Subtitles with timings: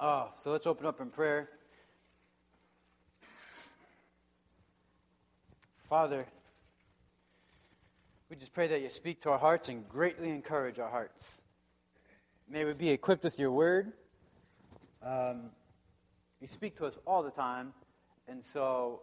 [0.00, 1.50] Uh, so let's open up in prayer.
[5.90, 6.24] Father,
[8.30, 11.42] we just pray that you speak to our hearts and greatly encourage our hearts.
[12.48, 13.92] May we be equipped with your word.
[15.02, 15.50] Um,
[16.40, 17.74] you speak to us all the time,
[18.26, 19.02] and so,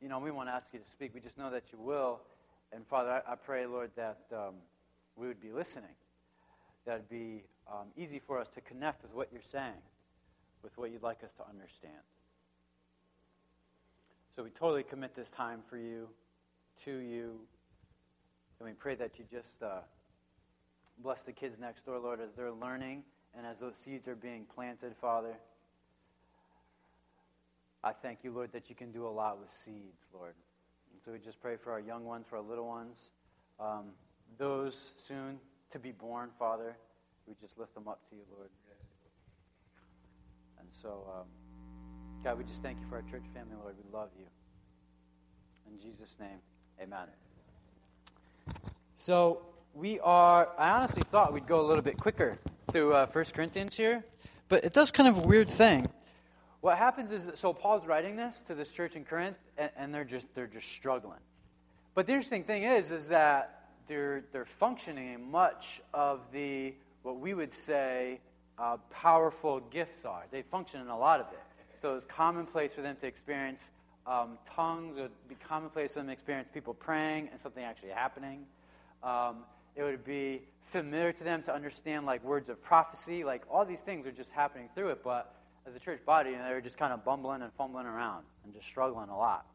[0.00, 1.12] you know, we want to ask you to speak.
[1.12, 2.20] We just know that you will.
[2.72, 4.54] And Father, I, I pray, Lord, that um,
[5.16, 5.96] we would be listening,
[6.84, 9.82] that it'd be um, easy for us to connect with what you're saying,
[10.62, 11.94] with what you'd like us to understand.
[14.34, 16.08] So we totally commit this time for you,
[16.84, 17.40] to you,
[18.58, 19.80] and we pray that you just uh,
[20.98, 23.02] bless the kids next door, Lord, as they're learning
[23.36, 25.34] and as those seeds are being planted, Father.
[27.84, 30.34] I thank you, Lord, that you can do a lot with seeds, Lord.
[30.92, 33.10] And so we just pray for our young ones, for our little ones,
[33.60, 33.92] um,
[34.38, 35.38] those soon
[35.70, 36.76] to be born, Father.
[37.26, 38.48] We just lift them up to you, Lord.
[40.66, 41.26] And so, um,
[42.24, 43.76] God, we just thank you for our church family, Lord.
[43.78, 44.24] We love you.
[45.70, 46.40] In Jesus' name,
[46.82, 47.06] amen.
[48.96, 49.42] So,
[49.74, 52.36] we are, I honestly thought we'd go a little bit quicker
[52.72, 54.04] through uh, 1 Corinthians here,
[54.48, 55.88] but it does kind of a weird thing.
[56.62, 60.04] What happens is, so Paul's writing this to this church in Corinth, and, and they're
[60.04, 61.20] just they're just struggling.
[61.94, 67.20] But the interesting thing is, is that they're they're functioning in much of the what
[67.20, 68.18] we would say
[68.58, 70.24] uh, powerful gifts are.
[70.30, 71.40] They function in a lot of it.
[71.80, 73.72] So it's commonplace for them to experience
[74.06, 74.96] um, tongues.
[74.96, 78.46] It would be commonplace for them to experience people praying and something actually happening.
[79.02, 83.24] Um, it would be familiar to them to understand like words of prophecy.
[83.24, 85.02] Like all these things are just happening through it.
[85.04, 85.34] But
[85.66, 88.54] as a church body, you know, they're just kind of bumbling and fumbling around and
[88.54, 89.46] just struggling a lot.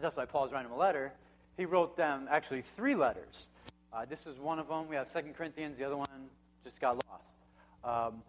[0.00, 1.12] That's why Paul's writing them a letter.
[1.56, 3.48] He wrote them actually three letters.
[3.92, 4.88] Uh, this is one of them.
[4.88, 5.78] We have Second Corinthians.
[5.78, 6.06] The other one
[6.62, 7.05] just got lost.
[7.86, 8.22] Um,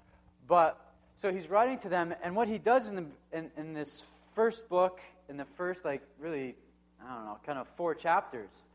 [0.47, 0.79] but
[1.17, 4.03] so he's writing to them, and what he does in, the, in, in this
[4.35, 6.55] first book, in the first, like, really,
[7.03, 8.65] I don't know, kind of four chapters,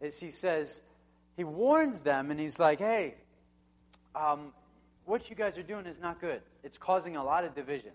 [0.00, 0.82] is he says,
[1.36, 3.14] he warns them, and he's like, hey,
[4.14, 4.52] um,
[5.06, 6.42] what you guys are doing is not good.
[6.62, 7.92] It's causing a lot of division.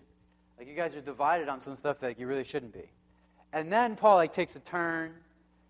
[0.58, 2.88] Like, you guys are divided on some stuff that you really shouldn't be.
[3.52, 5.12] And then Paul, like, takes a turn,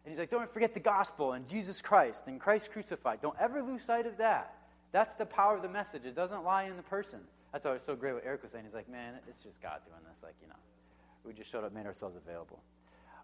[0.04, 3.20] and he's like, don't forget the gospel and Jesus Christ and Christ crucified.
[3.20, 4.54] Don't ever lose sight of that.
[4.92, 6.04] That's the power of the message.
[6.04, 7.20] It doesn't lie in the person.
[7.52, 8.64] That's why it's so great what Eric was saying.
[8.64, 10.22] He's like, man, it's just God doing this.
[10.22, 10.54] Like, you know,
[11.24, 12.60] we just showed up, made ourselves available.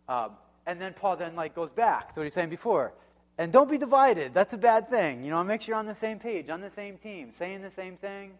[0.08, 0.32] Um,
[0.66, 2.92] and then Paul then like goes back to what he's saying before.
[3.36, 4.34] And don't be divided.
[4.34, 5.22] That's a bad thing.
[5.22, 7.70] You know, make sure you're on the same page, on the same team, saying the
[7.70, 8.32] same thing.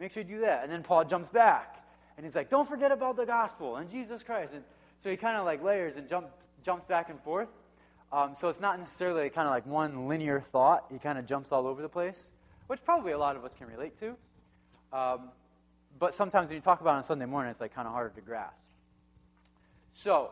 [0.00, 0.62] Make sure you do that.
[0.62, 1.84] And then Paul jumps back.
[2.16, 4.52] And he's like, don't forget about the gospel and Jesus Christ.
[4.54, 4.64] And
[4.98, 6.28] so he kind of like layers and jump,
[6.62, 7.48] jumps back and forth.
[8.12, 10.86] Um, so it's not necessarily kind of like one linear thought.
[10.90, 12.30] He kind of jumps all over the place
[12.66, 14.16] which probably a lot of us can relate to.
[14.92, 15.30] Um,
[15.98, 18.14] but sometimes when you talk about it on Sunday morning, it's like kind of harder
[18.14, 18.62] to grasp.
[19.92, 20.30] So,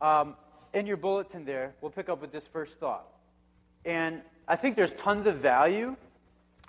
[0.00, 0.36] um,
[0.72, 3.06] in your bulletin there, we'll pick up with this first thought.
[3.84, 5.96] And I think there's tons of value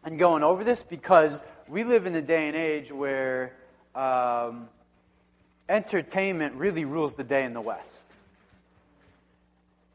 [0.06, 3.54] in going over this because we live in a day and age where
[3.94, 4.70] um,
[5.70, 8.00] entertainment really rules the day in the West.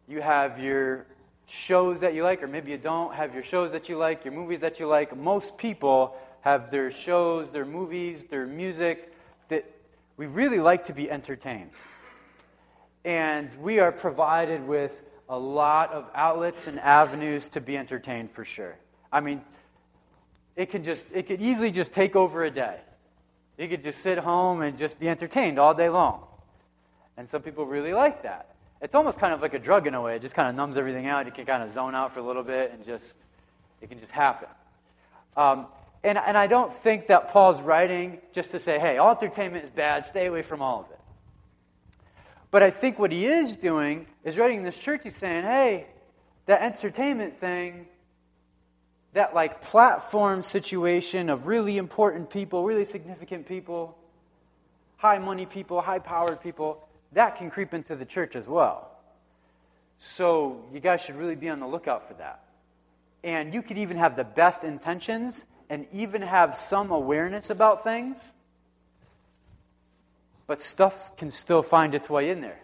[0.09, 1.05] You have your
[1.47, 4.35] shows that you like, or maybe you don't have your shows that you like, your
[4.35, 5.17] movies that you like.
[5.17, 9.13] Most people have their shows, their movies, their music
[9.49, 9.65] that
[10.17, 11.71] we really like to be entertained.
[13.05, 18.45] And we are provided with a lot of outlets and avenues to be entertained for
[18.45, 18.77] sure.
[19.13, 19.43] I mean,
[20.57, 22.79] it can just it could easily just take over a day.
[23.57, 26.25] You could just sit home and just be entertained all day long.
[27.17, 30.01] And some people really like that it's almost kind of like a drug in a
[30.01, 30.17] way.
[30.17, 31.27] It just kind of numbs everything out.
[31.27, 33.15] You can kind of zone out for a little bit and just,
[33.81, 34.49] it can just happen.
[35.37, 35.67] Um,
[36.05, 39.71] and, and I don't think that Paul's writing just to say, hey, all entertainment is
[39.71, 41.01] bad, stay away from all of it.
[42.51, 45.87] But I think what he is doing is writing this church, he's saying, hey,
[46.47, 47.87] that entertainment thing,
[49.15, 53.99] that like platform situation of really important people, really significant people,
[54.97, 56.86] high money people, high powered people,
[57.17, 58.91] that can creep into the church as well.
[59.97, 62.45] So you guys should really be on the lookout for that.
[63.25, 68.35] And you could even have the best intentions and even have some awareness about things,
[70.47, 72.61] but stuff can still find its way in there.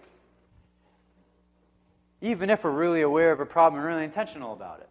[2.20, 4.88] Even if we're really aware of a problem and really intentional about it.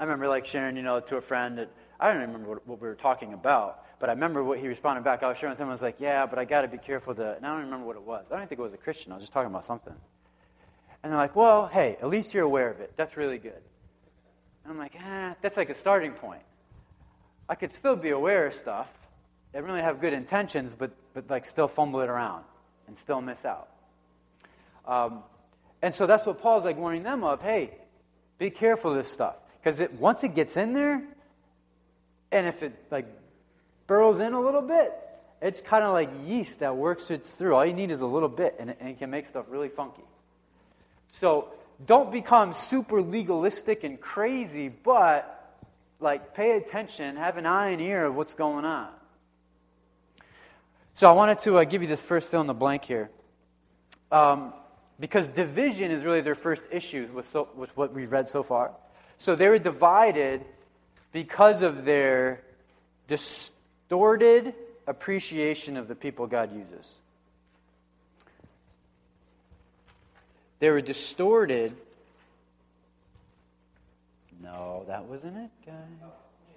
[0.00, 2.80] I remember like sharing, you know, to a friend that I don't remember what, what
[2.80, 5.22] we were talking about, but I remember what he responded back.
[5.22, 5.68] I was sharing with him.
[5.68, 7.86] I was like, "Yeah, but I got to be careful to." And I don't remember
[7.86, 8.30] what it was.
[8.30, 9.12] I don't think it was a Christian.
[9.12, 9.94] I was just talking about something.
[11.02, 12.92] And they're like, "Well, hey, at least you're aware of it.
[12.96, 13.62] That's really good."
[14.64, 16.42] And I'm like, "Ah, that's like a starting point.
[17.48, 18.88] I could still be aware of stuff,
[19.52, 22.44] they really have good intentions, but, but like still fumble it around
[22.86, 23.68] and still miss out.
[24.86, 25.22] Um,
[25.80, 27.40] and so that's what Paul's like warning them of.
[27.40, 27.72] Hey,
[28.38, 31.02] be careful of this stuff because it once it gets in there,
[32.30, 33.06] and if it like
[33.88, 34.92] burrows in a little bit,
[35.42, 37.56] it's kind of like yeast that works its through.
[37.56, 39.68] All you need is a little bit, and it, and it can make stuff really
[39.68, 40.04] funky.
[41.08, 41.48] So
[41.84, 45.34] don't become super legalistic and crazy, but
[46.00, 48.88] like pay attention, have an eye and ear of what's going on.
[50.94, 53.10] So I wanted to uh, give you this first fill in the blank here.
[54.10, 54.52] Um,
[55.00, 58.72] because division is really their first issue with, so, with what we've read so far.
[59.16, 60.44] So they were divided
[61.12, 62.42] because of their
[63.88, 64.54] distorted
[64.86, 66.96] appreciation of the people God uses.
[70.58, 71.74] They were distorted.
[74.42, 75.74] No, that wasn't it, guys.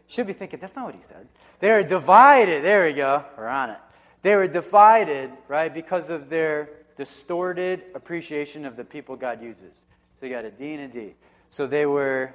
[0.07, 1.25] Should be thinking, that's not what he said.
[1.62, 2.66] They were divided.
[2.66, 3.24] There we go.
[3.38, 3.78] We're on it.
[4.24, 9.86] They were divided, right, because of their distorted appreciation of the people God uses.
[10.19, 11.13] So you got a D and a D.
[11.50, 12.33] So they were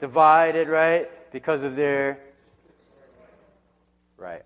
[0.00, 2.18] divided, right, because of their.
[4.22, 4.44] Right.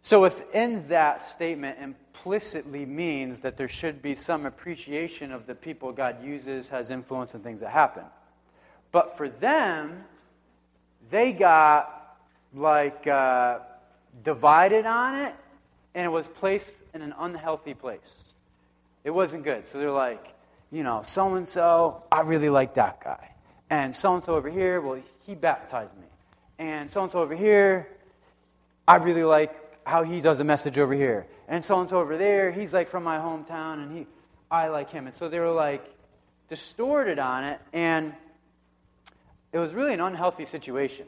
[0.00, 5.92] So within that statement implicitly means that there should be some appreciation of the people
[5.92, 8.04] God uses, has influence, and things that happen.
[8.90, 10.04] But for them,
[11.10, 12.16] they got
[12.54, 13.58] like uh,
[14.22, 15.34] divided on it
[15.94, 18.32] and it was placed in an unhealthy place.
[19.04, 19.66] It wasn't good.
[19.66, 20.24] So they're like,
[20.72, 23.32] you know, so and so, I really like that guy.
[23.68, 26.05] And so and so over here, well, he baptized me.
[26.58, 27.88] And so and so over here,
[28.86, 29.54] I really like
[29.86, 31.26] how he does a message over here.
[31.48, 34.06] And so and so over there, he's like from my hometown, and he,
[34.50, 35.06] I like him.
[35.06, 35.84] And so they were like
[36.48, 38.14] distorted on it, and
[39.52, 41.06] it was really an unhealthy situation.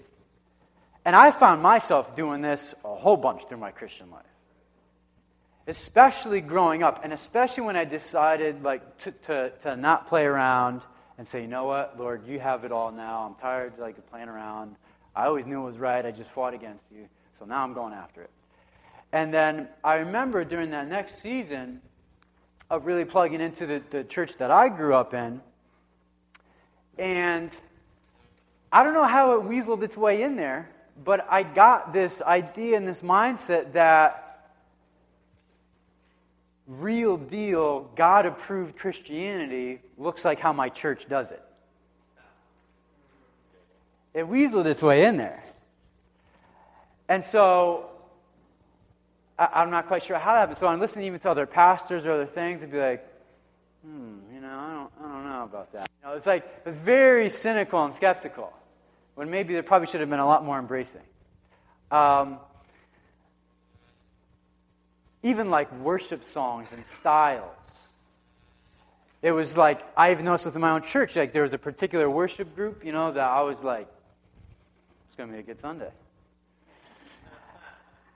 [1.04, 4.24] And I found myself doing this a whole bunch through my Christian life
[5.68, 10.82] especially growing up, and especially when I decided like to, to, to not play around
[11.18, 13.26] and say, you know what, Lord, you have it all now.
[13.26, 14.76] I'm tired like playing around.
[15.18, 16.06] I always knew it was right.
[16.06, 17.08] I just fought against you.
[17.40, 18.30] So now I'm going after it.
[19.10, 21.80] And then I remember during that next season
[22.70, 25.40] of really plugging into the, the church that I grew up in.
[26.98, 27.50] And
[28.70, 30.70] I don't know how it weaseled its way in there,
[31.04, 34.52] but I got this idea and this mindset that
[36.68, 41.42] real deal, God approved Christianity looks like how my church does it.
[44.18, 45.44] It weaseled its way in there.
[47.08, 47.88] And so
[49.38, 50.58] I, am not quite sure how that happened.
[50.58, 53.06] So I'm listening even to other pastors or other things and be like,
[53.84, 55.88] hmm, you know, I don't, I don't know about that.
[56.02, 58.52] You know, it's like, it was very cynical and skeptical
[59.14, 61.02] when maybe there probably should have been a lot more embracing.
[61.92, 62.40] Um,
[65.22, 67.92] even like worship songs and styles.
[69.22, 72.10] It was like, I even noticed within my own church, like there was a particular
[72.10, 73.86] worship group, you know, that I was like,
[75.18, 75.90] going to be a good Sunday.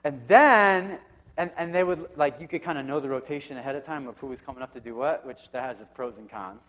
[0.03, 0.97] And then,
[1.37, 4.07] and, and they would, like, you could kind of know the rotation ahead of time
[4.07, 6.63] of who was coming up to do what, which that has its pros and cons.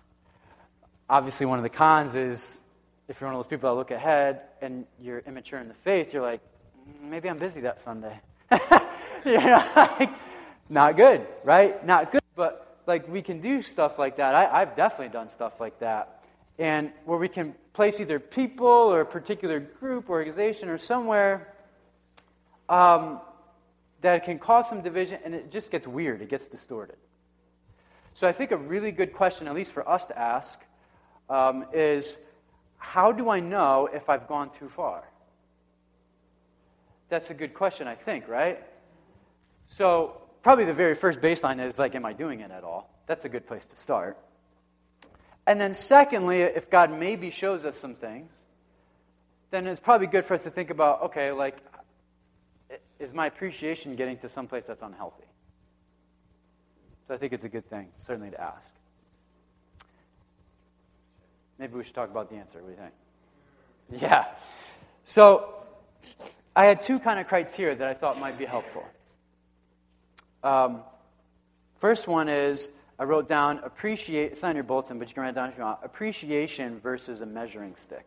[1.08, 2.60] Obviously, one of the cons is
[3.08, 6.12] if you're one of those people that look ahead and you're immature in the faith,
[6.12, 6.40] you're like,
[6.88, 8.18] mm, maybe I'm busy that Sunday.
[9.24, 10.10] you know, like,
[10.68, 11.84] not good, right?
[11.86, 12.22] Not good.
[12.34, 14.34] But like we can do stuff like that.
[14.34, 16.24] I, I've definitely done stuff like that.
[16.58, 21.52] And where we can place either people or a particular group, organization, or somewhere
[22.68, 23.20] um,
[24.00, 26.22] that can cause some division, and it just gets weird.
[26.22, 26.96] It gets distorted.
[28.14, 30.62] So I think a really good question, at least for us to ask,
[31.28, 32.18] um, is
[32.78, 35.02] how do I know if I've gone too far?
[37.08, 38.62] That's a good question, I think, right?
[39.66, 42.90] So, probably the very first baseline is like, am I doing it at all?
[43.06, 44.16] That's a good place to start.
[45.46, 48.32] And then, secondly, if God maybe shows us some things,
[49.50, 51.56] then it's probably good for us to think about okay, like,
[52.98, 55.24] is my appreciation getting to some place that's unhealthy?
[57.06, 58.74] So, I think it's a good thing, certainly, to ask.
[61.58, 62.58] Maybe we should talk about the answer.
[62.62, 64.02] What do you think?
[64.02, 64.26] Yeah.
[65.04, 65.62] So,
[66.56, 68.84] I had two kind of criteria that I thought might be helpful.
[70.42, 70.82] Um,
[71.76, 74.32] first one is I wrote down appreciate.
[74.32, 75.80] It's in your bulletin, but you can write it down if you want.
[75.82, 78.06] Appreciation versus a measuring stick.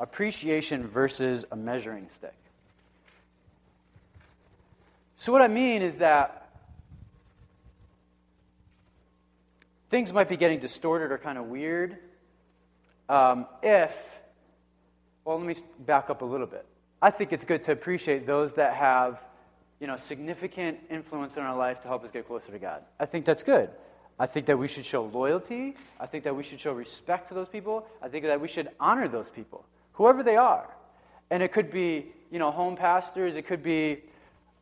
[0.00, 2.34] Appreciation versus a measuring stick.
[5.16, 6.50] So what I mean is that
[9.90, 11.98] things might be getting distorted or kind of weird
[13.08, 13.92] um, if.
[15.24, 16.64] Well, let me back up a little bit.
[17.02, 19.22] I think it's good to appreciate those that have,
[19.78, 22.82] you know, significant influence in our life to help us get closer to God.
[22.98, 23.70] I think that's good.
[24.18, 25.76] I think that we should show loyalty.
[26.00, 27.86] I think that we should show respect to those people.
[28.02, 30.68] I think that we should honor those people, whoever they are.
[31.30, 33.36] And it could be, you know, home pastors.
[33.36, 34.02] It could be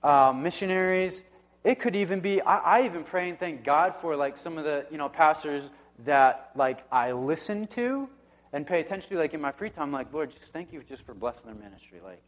[0.03, 1.25] um, missionaries.
[1.65, 4.65] It could even be, I, I even pray and thank God for, like, some of
[4.65, 5.71] the, you know, pastors
[6.05, 8.09] that, like, I listen to
[8.53, 9.91] and pay attention to, like, in my free time.
[9.91, 12.01] like, Lord, just thank you just for blessing their ministry.
[12.05, 12.23] Like,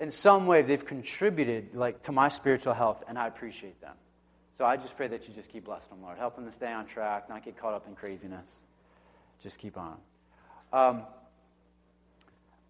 [0.00, 3.94] in some way, they've contributed, like, to my spiritual health, and I appreciate them.
[4.60, 6.18] So I just pray that you just keep blessing them, Lord.
[6.18, 8.56] Help them to stay on track, not get caught up in craziness.
[9.42, 9.96] Just keep on.
[10.70, 11.04] Um,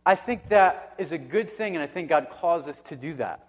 [0.06, 3.14] I think that is a good thing, and I think God calls us to do
[3.14, 3.49] that.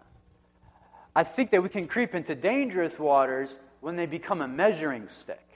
[1.15, 5.47] I think that we can creep into dangerous waters when they become a measuring stick.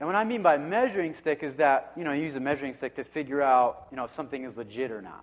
[0.00, 2.72] And what I mean by measuring stick is that, you know, you use a measuring
[2.72, 5.22] stick to figure out, you know, if something is legit or not.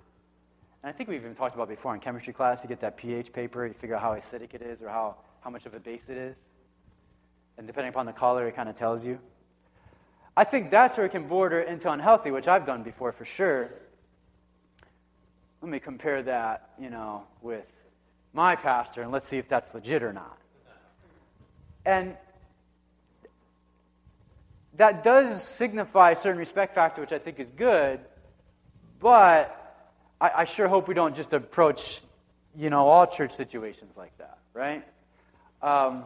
[0.83, 3.33] And I think we've even talked about before in chemistry class, you get that pH
[3.33, 6.03] paper, you figure out how acidic it is or how, how much of a base
[6.07, 6.37] it is.
[7.57, 9.19] And depending upon the color, it kind of tells you.
[10.35, 13.73] I think that's where it can border into unhealthy, which I've done before for sure.
[15.61, 17.65] Let me compare that, you know, with
[18.33, 20.37] my pastor, and let's see if that's legit or not.
[21.83, 22.15] And
[24.75, 27.99] that does signify a certain respect factor, which I think is good,
[28.99, 29.83] but
[30.21, 32.01] I, I sure hope we don't just approach,
[32.55, 34.85] you know, all church situations like that, right?
[35.63, 36.03] Um,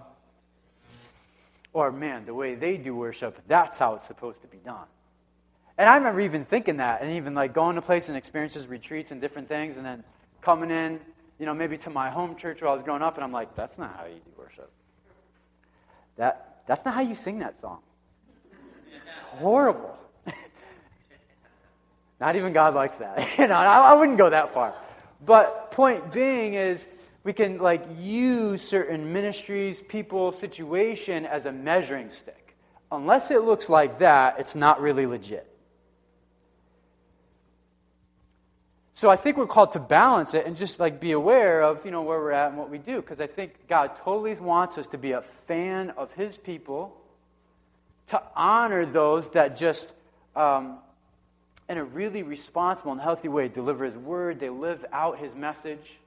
[1.74, 4.88] or, man, the way they do worship, that's how it's supposed to be done.
[5.78, 9.12] And I remember even thinking that, and even like going to places and experiences, retreats,
[9.12, 10.04] and different things, and then
[10.42, 11.00] coming in,
[11.40, 13.56] you know, maybe to my home church where I was growing up, and I'm like,
[13.56, 14.70] that's not how you do worship.
[16.18, 17.80] That, that's not how you sing that song.
[18.94, 19.98] It's horrible.
[22.20, 23.28] not even God likes that.
[23.40, 24.76] you know, I, I wouldn't go that far.
[25.26, 26.88] But point being is,
[27.24, 32.56] we can like use certain ministries, people, situation as a measuring stick.
[32.92, 35.48] Unless it looks like that, it's not really legit.
[38.94, 41.92] So I think we're called to balance it and just like be aware of, you
[41.92, 44.88] know, where we're at and what we do because I think God totally wants us
[44.88, 46.96] to be a fan of his people,
[48.10, 49.96] to honor those that just
[50.36, 50.78] um,
[51.68, 55.98] in a really responsible and healthy way deliver his word, they live out his message.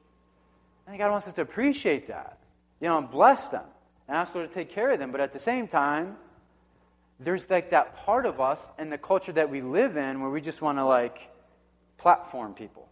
[0.86, 2.38] And God wants us to appreciate that,
[2.80, 3.64] you know, and bless them
[4.08, 5.12] and ask Lord to take care of them.
[5.12, 6.16] But at the same time,
[7.20, 10.40] there's like that part of us and the culture that we live in where we
[10.40, 11.30] just want to like
[11.96, 12.88] platform people,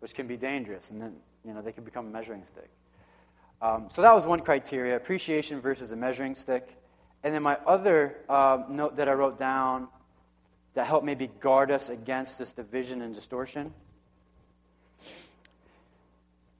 [0.00, 2.70] which can be dangerous, and then you know they can become a measuring stick.
[3.60, 6.76] Um, so that was one criteria: appreciation versus a measuring stick.
[7.24, 9.88] And then my other uh, note that I wrote down
[10.74, 13.72] that helped maybe guard us against this division and distortion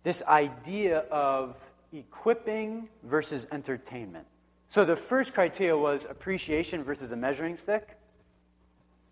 [0.06, 1.56] this idea of
[1.92, 4.24] equipping versus entertainment.
[4.68, 7.88] So the first criteria was appreciation versus a measuring stick.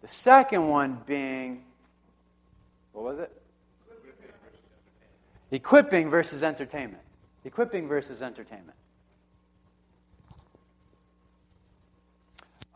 [0.02, 1.64] The second one being,
[2.92, 3.42] what was it?
[5.50, 7.02] Equipping versus entertainment.
[7.44, 8.78] Equipping versus entertainment.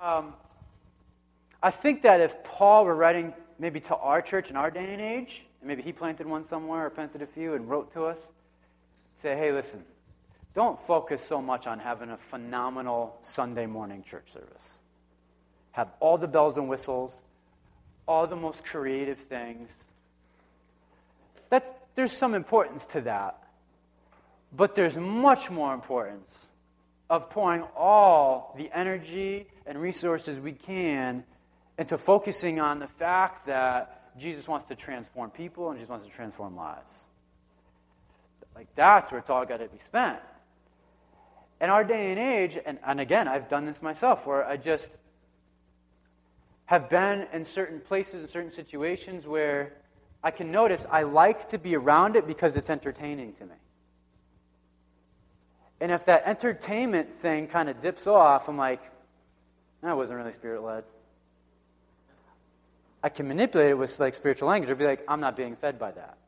[0.02, 0.34] Um,
[1.62, 5.00] I think that if Paul were writing maybe to our church in our day and
[5.00, 8.31] age, and maybe he planted one somewhere or planted a few and wrote to us,
[9.23, 9.85] say, hey, listen,
[10.55, 14.79] don't focus so much on having a phenomenal Sunday morning church service.
[15.73, 17.23] Have all the bells and whistles,
[18.07, 19.71] all the most creative things.
[21.50, 23.43] That, there's some importance to that.
[24.57, 26.49] But there's much more importance
[27.11, 31.25] of pouring all the energy and resources we can
[31.79, 36.10] into focusing on the fact that Jesus wants to transform people and Jesus wants to
[36.10, 37.08] transform lives.
[38.54, 40.18] Like that's where it's all got to be spent.
[41.60, 44.96] In our day and age, and, and again, I've done this myself, where I just
[46.66, 49.72] have been in certain places, in certain situations where
[50.22, 53.54] I can notice I like to be around it because it's entertaining to me.
[55.80, 58.82] And if that entertainment thing kind of dips off, I'm like,
[59.82, 60.84] that wasn't really spirit led.
[63.02, 65.78] I can manipulate it with like spiritual language or be like, I'm not being fed
[65.78, 66.19] by that.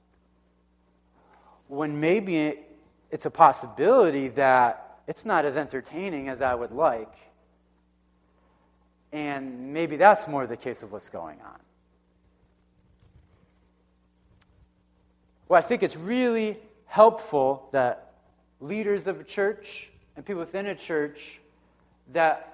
[1.69, 2.59] When maybe
[3.11, 7.13] it's a possibility that it's not as entertaining as I would like.
[9.13, 11.59] And maybe that's more the case of what's going on.
[15.49, 18.13] Well, I think it's really helpful that
[18.61, 21.41] leaders of a church and people within a church
[22.13, 22.50] that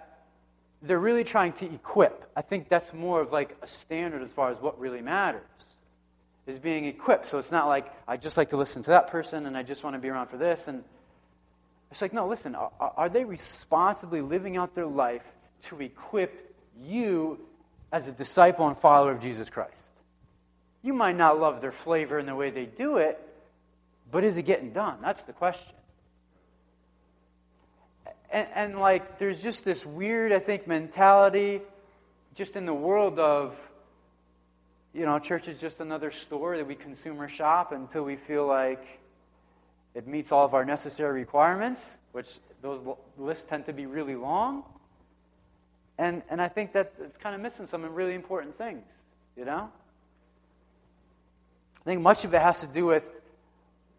[0.83, 2.31] they're really trying to equip.
[2.37, 5.43] I think that's more of like a standard as far as what really matters.
[6.47, 7.27] is being equipped.
[7.27, 9.83] So it's not like I just like to listen to that person and I just
[9.83, 10.69] want to be around for this.
[10.69, 10.85] And
[11.91, 15.25] it's like, no, listen, are, are they responsibly living out their life
[15.69, 17.39] to equip you
[17.93, 19.95] as a disciple and follower of Jesus Christ?
[20.83, 23.21] You might not love their flavor and the way they do it,
[24.11, 24.99] but is it getting done?
[25.03, 25.73] That's the question.
[28.37, 31.63] And, and, like, there's just this weird, I think, mentality
[32.35, 33.57] just in the world of,
[34.93, 39.01] you know, church is just another store that we consumer shop until we feel like
[39.95, 42.29] it meets all of our necessary requirements, which
[42.61, 42.79] those
[43.17, 44.65] lists tend to be really long.
[45.97, 48.85] And, and I think that it's kind of missing some really important things,
[49.35, 49.71] you know?
[51.81, 53.11] I think much of it has to do with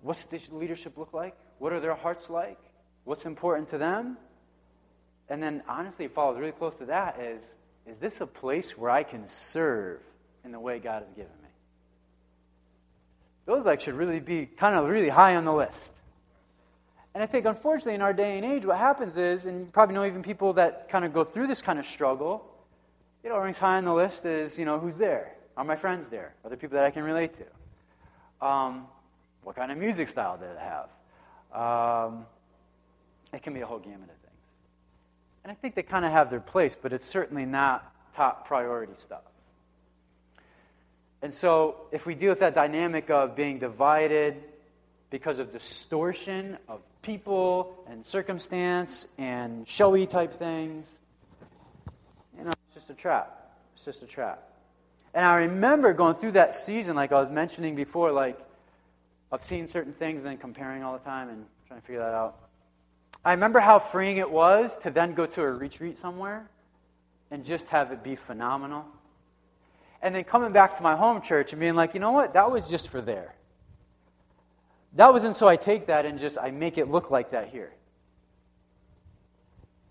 [0.03, 1.35] what's the leadership look like?
[1.57, 2.59] What are their hearts like?
[3.03, 4.17] What's important to them?
[5.29, 7.43] And then, honestly, it follows really close to that is,
[7.85, 10.01] is this a place where I can serve
[10.43, 11.49] in the way God has given me?
[13.45, 15.93] Those like should really be kind of really high on the list.
[17.13, 19.95] And I think, unfortunately, in our day and age, what happens is, and you probably
[19.95, 22.45] know even people that kind of go through this kind of struggle,
[23.23, 25.33] you know, ranks high on the list is, you know, who's there?
[25.55, 26.35] Are my friends there?
[26.43, 28.45] Are there people that I can relate to?
[28.45, 28.85] Um,
[29.43, 32.09] what kind of music style do they have?
[32.09, 32.25] Um,
[33.33, 34.16] it can be a whole gamut of.
[35.47, 38.91] And I think they kind of have their place, but it's certainly not top priority
[38.97, 39.21] stuff.
[41.21, 44.43] And so, if we deal with that dynamic of being divided
[45.09, 50.99] because of distortion of people and circumstance and showy type things,
[52.37, 53.55] you know, it's just a trap.
[53.73, 54.43] It's just a trap.
[55.13, 58.37] And I remember going through that season, like I was mentioning before, like
[59.31, 62.13] of seeing certain things and then comparing all the time and trying to figure that
[62.13, 62.46] out.
[63.23, 66.49] I remember how freeing it was to then go to a retreat somewhere
[67.31, 68.85] and just have it be phenomenal.
[70.01, 72.33] And then coming back to my home church and being like, you know what?
[72.33, 73.33] That was just for there.
[74.93, 77.73] That wasn't so I take that and just I make it look like that here.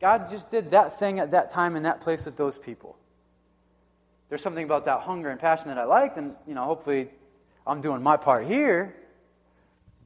[0.01, 2.97] God just did that thing at that time in that place with those people
[4.29, 7.09] there's something about that hunger and passion that I liked, and you know, hopefully
[7.67, 8.95] I'm doing my part here.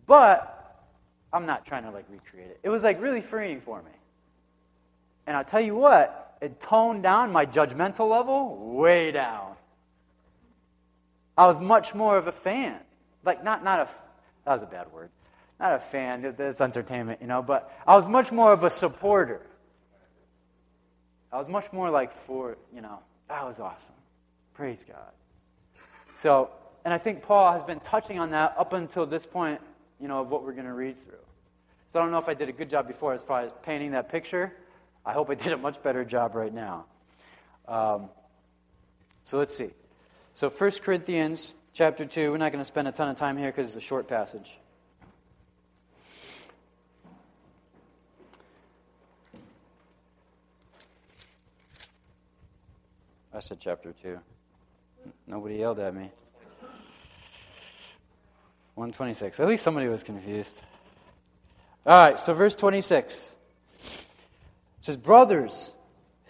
[0.07, 0.60] But
[1.33, 2.61] I'm not trying to like recreate it.
[2.63, 3.91] It was like really freeing for me.
[5.27, 9.55] And I'll tell you what, it toned down my judgmental level way down.
[11.37, 12.79] I was much more of a fan.
[13.25, 13.89] Like not not a
[14.45, 15.11] that was a bad word.
[15.61, 19.43] Not a fan, it's entertainment, you know, but I was much more of a supporter.
[21.31, 23.95] I was much more like for, you know, that was awesome.
[24.55, 25.13] Praise God.
[26.17, 26.51] So,
[26.85, 29.61] and I think Paul has been touching on that up until this point,
[30.01, 31.15] you know, of what we're going to read through.
[31.93, 33.93] So I don't know if I did a good job before as far as painting
[33.93, 34.53] that picture.
[35.05, 36.87] I hope I did a much better job right now.
[37.67, 38.09] Um,
[39.23, 39.71] so let's see.
[40.35, 43.49] So 1 Corinthians chapter 2, we're not going to spend a ton of time here
[43.49, 44.59] because it's a short passage.
[53.33, 54.19] I said chapter 2.
[55.27, 56.11] Nobody yelled at me.
[58.81, 59.39] 126.
[59.41, 60.55] At least somebody was confused.
[61.85, 63.35] All right, so verse 26.
[63.85, 64.07] It
[64.81, 65.75] says, Brothers,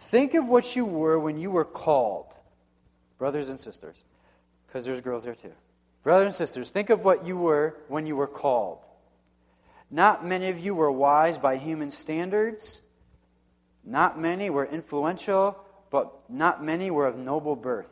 [0.09, 2.35] think of what you were when you were called.
[3.19, 4.03] Brothers and sisters,
[4.67, 5.53] because there's girls there too.
[6.03, 8.85] Brothers and sisters, think of what you were when you were called.
[9.89, 12.83] Not many of you were wise by human standards.
[13.85, 15.57] Not many were influential,
[15.91, 17.91] but not many were of noble birth.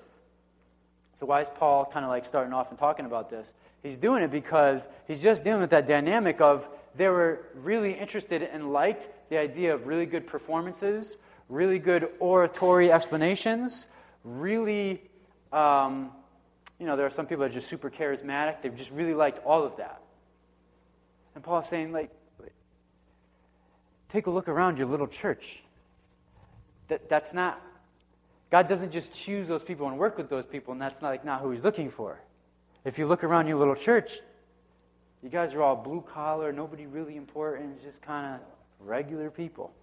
[1.15, 3.53] So why is Paul kind of like starting off and talking about this?
[3.83, 8.43] He's doing it because he's just dealing with that dynamic of they were really interested
[8.43, 11.17] and liked the idea of really good performances,
[11.49, 13.87] really good oratory explanations,
[14.25, 15.01] really,
[15.53, 16.11] um,
[16.79, 18.63] you know, there are some people that are just super charismatic.
[18.63, 20.01] They just really liked all of that.
[21.35, 22.11] And Paul's saying, like,
[24.09, 25.63] take a look around your little church.
[26.89, 27.61] That, that's not
[28.51, 31.25] God doesn't just choose those people and work with those people, and that's not, like,
[31.25, 32.19] not who He's looking for.
[32.89, 34.19] If you look around your little church,
[35.23, 38.41] you guys are all blue collar, nobody really important, just kind of
[38.81, 39.75] regular people.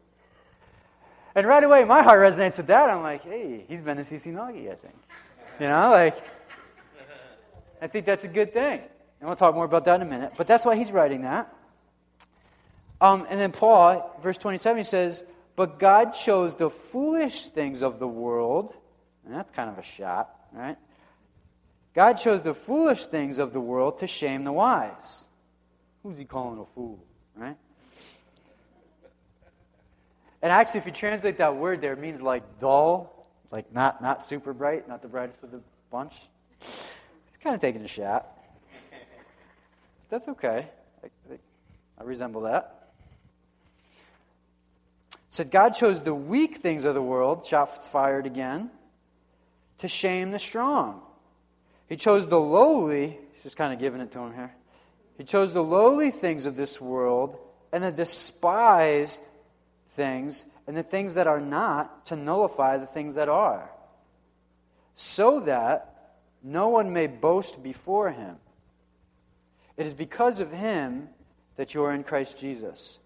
[1.36, 2.90] And right away, my heart resonates with that.
[2.90, 4.96] I'm like, hey, he's been to CC Nagi, I think.
[5.60, 6.18] You know, like,
[7.80, 8.80] I think that's a good thing.
[9.20, 10.34] And we'll talk more about that in a minute.
[10.36, 11.54] But that's why he's writing that.
[13.00, 18.00] Um, and then Paul, verse 27, he says, but God chose the foolish things of
[18.00, 18.76] the world.
[19.28, 20.78] And that's kind of a shot, right?
[21.96, 25.28] God chose the foolish things of the world to shame the wise.
[26.04, 27.00] Who's he calling a fool,
[27.38, 27.56] right?
[30.42, 34.22] And actually, if you translate that word there, it means like dull, like not, not
[34.22, 36.14] super bright, not the brightest of the bunch.
[36.60, 38.28] He's kind of taking a shot.
[40.10, 40.68] that's okay.
[41.04, 41.08] I,
[41.98, 42.90] I resemble that.
[45.30, 48.70] Said God chose the weak things of the world, shots fired again,
[49.80, 51.02] to shame the strong.
[51.88, 54.54] He chose the lowly, he's just kind of giving it to him here.
[55.18, 57.38] He chose the lowly things of this world
[57.72, 59.22] and the despised
[59.90, 63.70] things and the things that are not to nullify the things that are,
[64.96, 68.38] so that no one may boast before him.
[69.78, 71.10] It is because of him
[71.56, 73.00] that you are in Christ Jesus,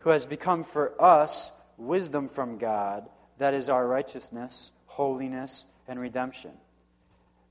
[0.00, 6.52] who has become for us wisdom from God, that is our righteousness, holiness, and redemption.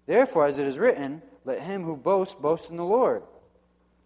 [0.05, 3.23] Therefore, as it is written, let him who boasts boast in the Lord.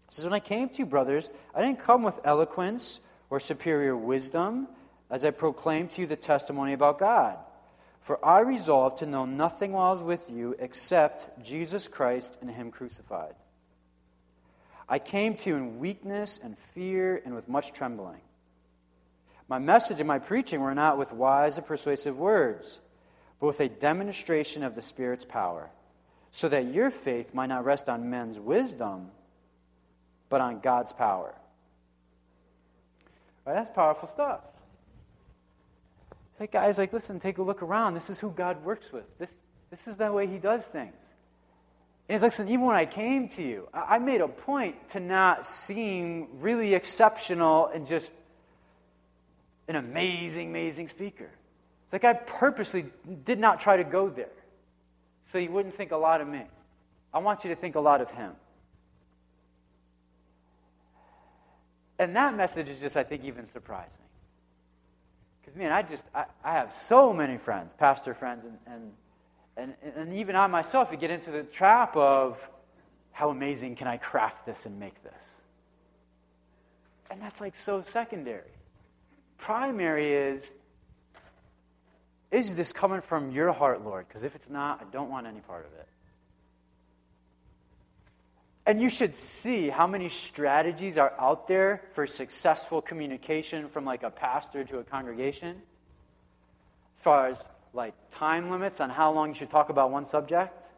[0.04, 3.96] It says, When I came to you, brothers, I didn't come with eloquence or superior
[3.96, 4.68] wisdom
[5.10, 7.38] as I proclaimed to you the testimony about God.
[8.00, 12.50] For I resolved to know nothing while I was with you except Jesus Christ and
[12.50, 13.34] Him crucified.
[14.88, 18.20] I came to you in weakness and fear and with much trembling.
[19.48, 22.80] My message and my preaching were not with wise and persuasive words,
[23.40, 25.70] but with a demonstration of the Spirit's power,
[26.30, 29.10] so that your faith might not rest on men's wisdom,
[30.28, 31.34] but on God's power.
[33.44, 34.40] Right, that's powerful stuff.
[36.32, 37.94] It's like, guys, like, listen, take a look around.
[37.94, 39.04] This is who God works with.
[39.18, 39.32] This,
[39.70, 41.14] this is the way He does things.
[42.08, 45.00] And he's like, listen, even when I came to you, I made a point to
[45.00, 48.12] not seem really exceptional and just
[49.66, 51.28] an amazing, amazing speaker.
[51.84, 52.86] It's like I purposely
[53.24, 54.28] did not try to go there
[55.30, 56.42] so you wouldn't think a lot of me.
[57.12, 58.32] I want you to think a lot of him.
[61.98, 64.04] And that message is just, I think, even surprising.
[65.40, 68.92] Because, man, I just, I, I, have so many friends, pastor friends, and, and
[69.58, 72.48] and, and even I myself, you get into the trap of
[73.10, 75.42] how amazing can I craft this and make this?
[77.10, 78.52] And that's like so secondary.
[79.36, 80.50] Primary is,
[82.30, 84.06] is this coming from your heart, Lord?
[84.08, 85.88] Because if it's not, I don't want any part of it.
[88.66, 94.02] And you should see how many strategies are out there for successful communication from like
[94.02, 95.62] a pastor to a congregation.
[96.94, 100.68] As far as like time limits on how long you should talk about one subject,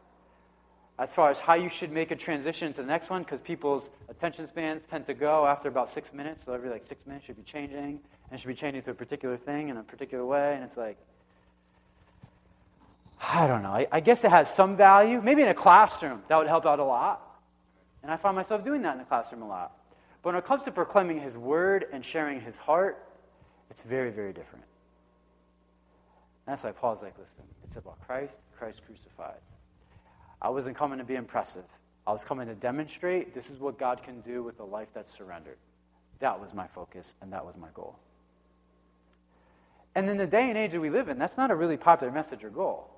[0.99, 3.89] as far as how you should make a transition to the next one, because people's
[4.07, 6.45] attention spans tend to go after about six minutes.
[6.45, 9.35] So every like six minutes should be changing, and should be changing to a particular
[9.35, 10.55] thing in a particular way.
[10.55, 10.97] And it's like,
[13.21, 13.69] I don't know.
[13.69, 15.21] I, I guess it has some value.
[15.21, 17.21] Maybe in a classroom that would help out a lot.
[18.01, 19.77] And I find myself doing that in the classroom a lot.
[20.23, 23.03] But when it comes to proclaiming His word and sharing His heart,
[23.69, 24.65] it's very, very different.
[26.45, 29.39] And That's why Paul's like, listen, it's about Christ, Christ crucified.
[30.41, 31.65] I wasn't coming to be impressive.
[32.05, 35.15] I was coming to demonstrate this is what God can do with a life that's
[35.15, 35.57] surrendered.
[36.19, 37.99] That was my focus, and that was my goal.
[39.93, 42.11] And in the day and age that we live in, that's not a really popular
[42.11, 42.90] message or goal.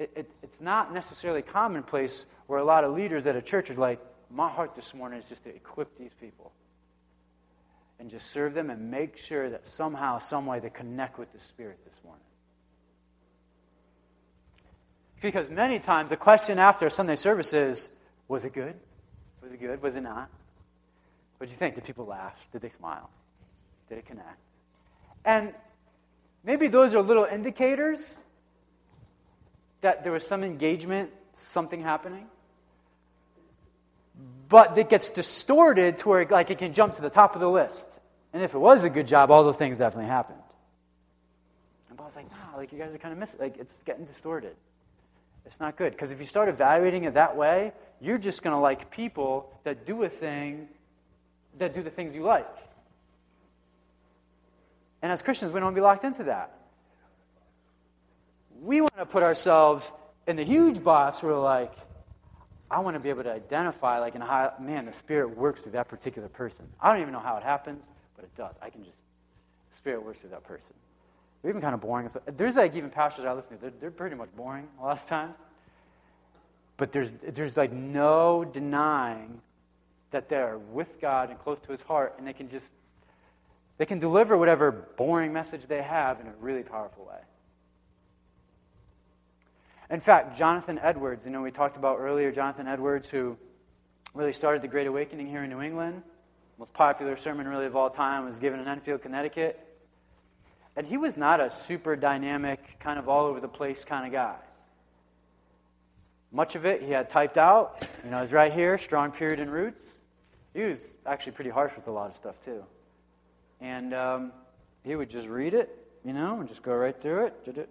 [0.00, 3.74] It, it, it's not necessarily commonplace where a lot of leaders at a church are
[3.74, 6.52] like, my heart this morning is just to equip these people
[7.98, 11.38] and just serve them and make sure that somehow, some way, they connect with the
[11.38, 12.24] Spirit this morning.
[15.20, 17.90] Because many times the question after Sunday service is,
[18.26, 18.76] was it good?
[19.42, 19.82] Was it good?
[19.82, 20.30] Was it not?
[21.36, 21.74] What did you think?
[21.74, 22.36] Did people laugh?
[22.52, 23.10] Did they smile?
[23.90, 24.38] Did it connect?
[25.26, 25.52] And
[26.42, 28.16] maybe those are little indicators
[29.80, 32.26] that there was some engagement, something happening
[34.50, 37.48] but it gets distorted to where like it can jump to the top of the
[37.48, 37.88] list.
[38.32, 40.42] And if it was a good job, all those things definitely happened.
[41.88, 43.40] And Paul's like, nah, like you guys are kind of missing.
[43.40, 44.56] Like it's getting distorted.
[45.46, 48.90] It's not good because if you start evaluating it that way, you're just to like
[48.90, 50.68] people that do a thing
[51.58, 52.48] that do the things you like.
[55.00, 56.58] And as Christians, we don't want to be locked into that.
[58.60, 59.90] We want to put ourselves
[60.26, 61.72] in the huge box where, like,
[62.70, 65.72] I want to be able to identify, like, in how, man, the Spirit works through
[65.72, 66.68] that particular person.
[66.80, 67.84] I don't even know how it happens,
[68.16, 68.56] but it does.
[68.60, 68.98] I can just,
[69.70, 70.76] the Spirit works through that person.
[71.40, 72.10] They're even kind of boring.
[72.26, 75.06] There's like even pastors I listen to, they're, they're pretty much boring a lot of
[75.06, 75.38] times.
[76.76, 79.40] But there's, there's like no denying
[80.10, 82.70] that they're with God and close to His heart, and they can just,
[83.78, 87.20] they can deliver whatever boring message they have in a really powerful way.
[89.90, 93.36] In fact, Jonathan Edwards, you know, we talked about earlier, Jonathan Edwards, who
[94.14, 96.02] really started the Great Awakening here in New England.
[96.58, 99.58] Most popular sermon, really, of all time was given in Enfield, Connecticut.
[100.76, 104.12] And he was not a super dynamic, kind of all over the place kind of
[104.12, 104.36] guy.
[106.30, 107.84] Much of it he had typed out.
[108.04, 109.82] You know, it's right here, strong period and roots.
[110.54, 112.64] He was actually pretty harsh with a lot of stuff, too.
[113.60, 114.32] And um,
[114.84, 117.68] he would just read it, you know, and just go right through it.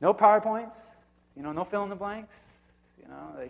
[0.00, 0.74] No PowerPoints,
[1.36, 2.34] you know, no fill in the blanks.
[3.00, 3.48] You know,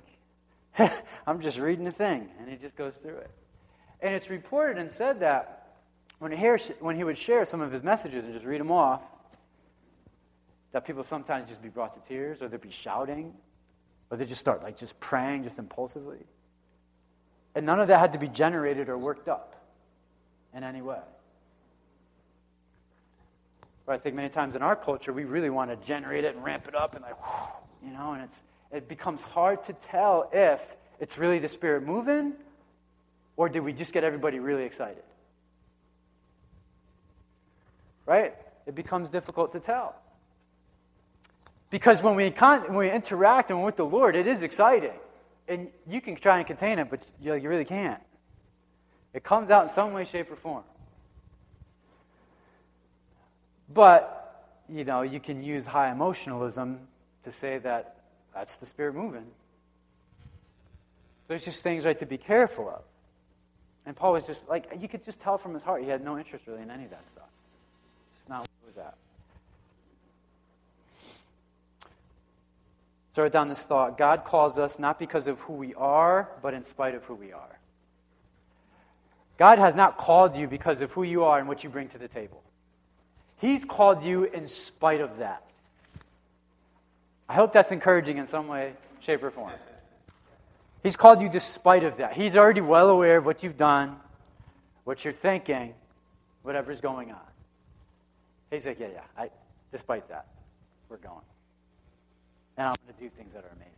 [0.78, 0.94] like,
[1.26, 3.30] I'm just reading the thing, and he just goes through it.
[4.00, 5.76] And it's reported and said that
[6.18, 6.46] when he,
[6.80, 9.02] when he would share some of his messages and just read them off,
[10.72, 13.34] that people sometimes just be brought to tears, or they'd be shouting,
[14.10, 16.24] or they just start like just praying just impulsively.
[17.54, 19.56] And none of that had to be generated or worked up
[20.54, 20.98] in any way.
[23.84, 26.44] But I think many times in our culture, we really want to generate it and
[26.44, 30.30] ramp it up and like, whew, you know, and it's, it becomes hard to tell
[30.32, 32.34] if it's really the Spirit moving
[33.36, 35.02] or did we just get everybody really excited?
[38.06, 38.34] Right?
[38.66, 39.94] It becomes difficult to tell.
[41.70, 44.92] Because when we, con- when we interact and with the Lord, it is exciting.
[45.48, 48.00] And you can try and contain it, but you, you really can't.
[49.14, 50.64] It comes out in some way, shape, or form.
[53.72, 56.80] But, you know, you can use high emotionalism
[57.24, 57.96] to say that
[58.34, 59.26] that's the Spirit moving.
[61.28, 62.82] There's just things right to be careful of.
[63.86, 66.18] And Paul was just like, you could just tell from his heart he had no
[66.18, 67.28] interest really in any of that stuff.
[68.20, 68.94] It's not what it was at.
[73.14, 76.54] So write down this thought God calls us not because of who we are, but
[76.54, 77.58] in spite of who we are.
[79.36, 81.98] God has not called you because of who you are and what you bring to
[81.98, 82.42] the table.
[83.38, 85.42] He's called you in spite of that.
[87.28, 89.52] I hope that's encouraging in some way, shape, or form.
[90.82, 92.14] He's called you despite of that.
[92.14, 93.96] He's already well aware of what you've done,
[94.84, 95.74] what you're thinking,
[96.42, 97.20] whatever's going on.
[98.50, 99.30] He's like, yeah, yeah, I,
[99.70, 100.26] despite that,
[100.88, 101.24] we're going.
[102.56, 103.72] And I'm going to do things that are amazing.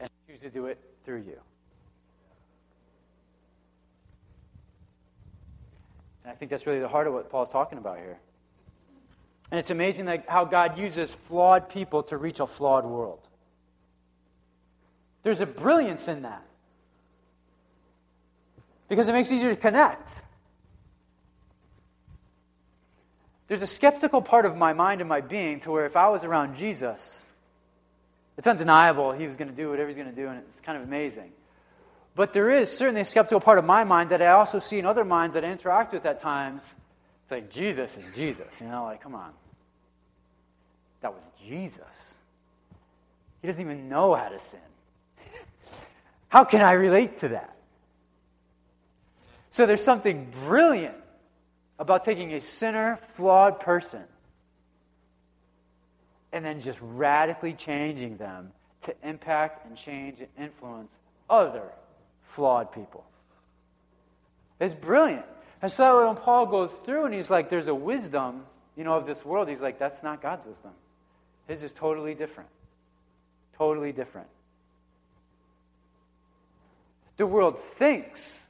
[0.00, 1.38] And I choose to do it through you.
[6.24, 8.18] And I think that's really the heart of what Paul's talking about here.
[9.50, 13.26] And it's amazing like how God uses flawed people to reach a flawed world.
[15.22, 16.42] There's a brilliance in that.
[18.88, 20.10] Because it makes it easier to connect.
[23.46, 26.24] There's a skeptical part of my mind and my being to where if I was
[26.24, 27.26] around Jesus,
[28.36, 30.76] it's undeniable he was going to do whatever he's going to do, and it's kind
[30.76, 31.32] of amazing.
[32.14, 34.86] But there is certainly a skeptical part of my mind that I also see in
[34.86, 36.62] other minds that I interact with at times.
[37.28, 38.58] It's like, Jesus is Jesus.
[38.58, 39.32] You know, like, come on.
[41.02, 42.16] That was Jesus.
[43.42, 44.58] He doesn't even know how to sin.
[46.28, 47.54] How can I relate to that?
[49.50, 50.96] So there's something brilliant
[51.78, 54.04] about taking a sinner, flawed person
[56.32, 60.94] and then just radically changing them to impact and change and influence
[61.28, 61.72] other
[62.22, 63.04] flawed people.
[64.60, 65.26] It's brilliant.
[65.60, 68.44] And so when Paul goes through and he's like, there's a wisdom,
[68.76, 70.70] you know, of this world, he's like, that's not God's wisdom.
[71.48, 72.50] His is totally different.
[73.56, 74.28] Totally different.
[77.16, 78.48] The world thinks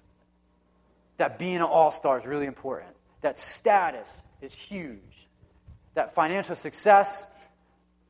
[1.16, 2.90] that being an all star is really important,
[3.22, 5.00] that status is huge,
[5.94, 7.26] that financial success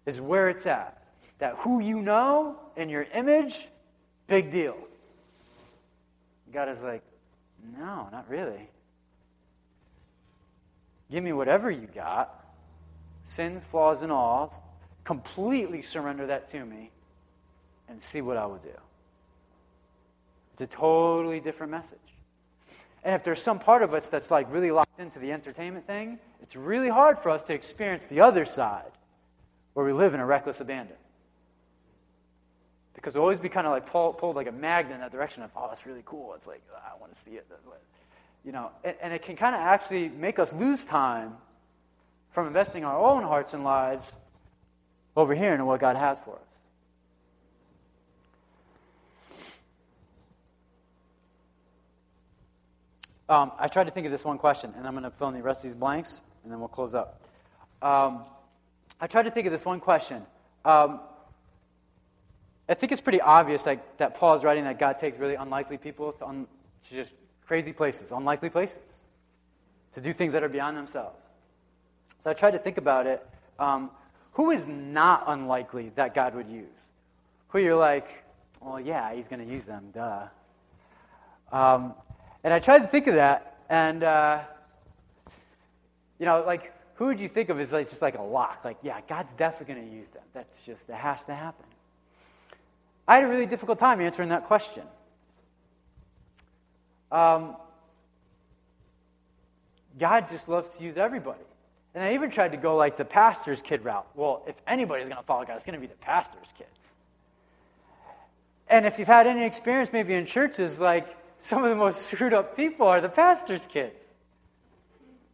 [0.05, 1.03] is where it's at.
[1.39, 3.69] That who you know and your image,
[4.27, 4.77] big deal.
[6.53, 7.03] God is like,
[7.79, 8.69] no, not really.
[11.11, 12.45] Give me whatever you got,
[13.25, 14.53] sins, flaws, and all,
[15.05, 16.91] completely surrender that to me,
[17.89, 18.69] and see what I will do.
[20.53, 21.99] It's a totally different message.
[23.05, 26.19] And if there's some part of us that's like really locked into the entertainment thing,
[26.43, 28.91] it's really hard for us to experience the other side
[29.75, 30.97] where we live in a reckless abandon.
[32.95, 35.45] Because we'll always be kind of like pulled, pulled like a magnet in that direction
[35.45, 36.35] of, oh, that's really cool.
[36.35, 37.47] It's like, oh, I want to see it.
[38.45, 41.37] You know, and, and it can kind of actually make us lose time
[42.31, 44.13] from investing our own hearts and lives
[45.17, 46.41] over here into what God has for us.
[53.29, 55.35] Um, I tried to think of this one question, and I'm going to fill in
[55.35, 57.21] the rest of these blanks, and then we'll close up.
[57.83, 58.25] Um,
[59.01, 60.23] I tried to think of this one question.
[60.65, 61.01] Um,
[62.69, 65.77] I think it's pretty obvious like, that Paul is writing that God takes really unlikely
[65.77, 66.47] people to, un,
[66.89, 67.13] to just
[67.49, 69.09] crazy places, unlikely places,
[69.93, 71.19] to do things that are beyond themselves.
[72.19, 73.27] So I tried to think about it.
[73.59, 73.91] Um,
[74.33, 76.91] who is not unlikely that God would use?
[77.49, 78.07] Who you're like,
[78.61, 80.27] well, yeah, he's going to use them, duh.
[81.51, 81.95] Um,
[82.45, 84.41] and I tried to think of that, and, uh,
[86.19, 88.61] you know, like, who would you think of as like, just like a lock?
[88.65, 90.23] Like, yeah, God's definitely going to use them.
[90.35, 91.65] That's just, that has to happen.
[93.07, 94.83] I had a really difficult time answering that question.
[97.11, 97.57] Um,
[99.99, 101.41] God just loves to use everybody.
[101.95, 104.07] And I even tried to go like the pastor's kid route.
[104.15, 106.71] Well, if anybody's going to follow God, it's going to be the pastor's kids.
[108.69, 112.35] And if you've had any experience maybe in churches, like some of the most screwed
[112.35, 114.01] up people are the pastor's kids.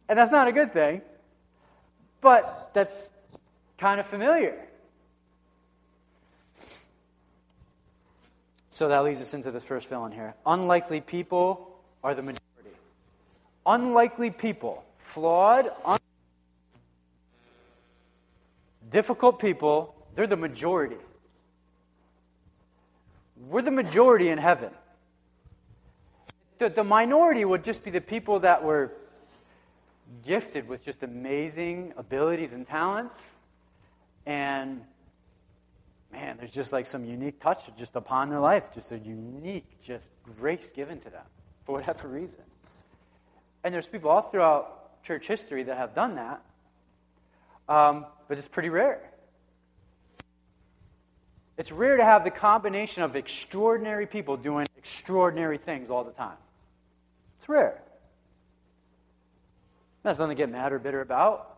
[0.07, 1.01] And that's not a good thing,
[2.21, 3.09] but that's
[3.77, 4.64] kind of familiar.
[8.75, 10.35] So that leads us into this first villain here.
[10.45, 12.77] Unlikely people are the majority.
[13.65, 15.97] Unlikely people, flawed, un-
[18.91, 20.97] difficult people, they're the majority.
[23.47, 24.71] We're the majority in heaven.
[26.57, 28.91] The, the minority would just be the people that were
[30.25, 33.29] gifted with just amazing abilities and talents.
[34.25, 34.81] And
[36.15, 40.09] man, there's just like some unique touch just upon their life, just a unique, just
[40.39, 41.25] grace given to them
[41.65, 42.41] for whatever reason.
[43.63, 46.41] And there's people all throughout church history that have done that,
[47.67, 49.01] um, but it's pretty rare.
[51.57, 56.37] It's rare to have the combination of extraordinary people doing extraordinary things all the time.
[57.37, 57.81] It's rare.
[60.03, 61.51] That's nothing to get mad or bitter about.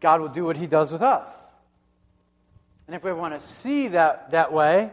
[0.00, 1.30] God will do what He does with us.
[2.86, 4.90] And if we want to see that that way,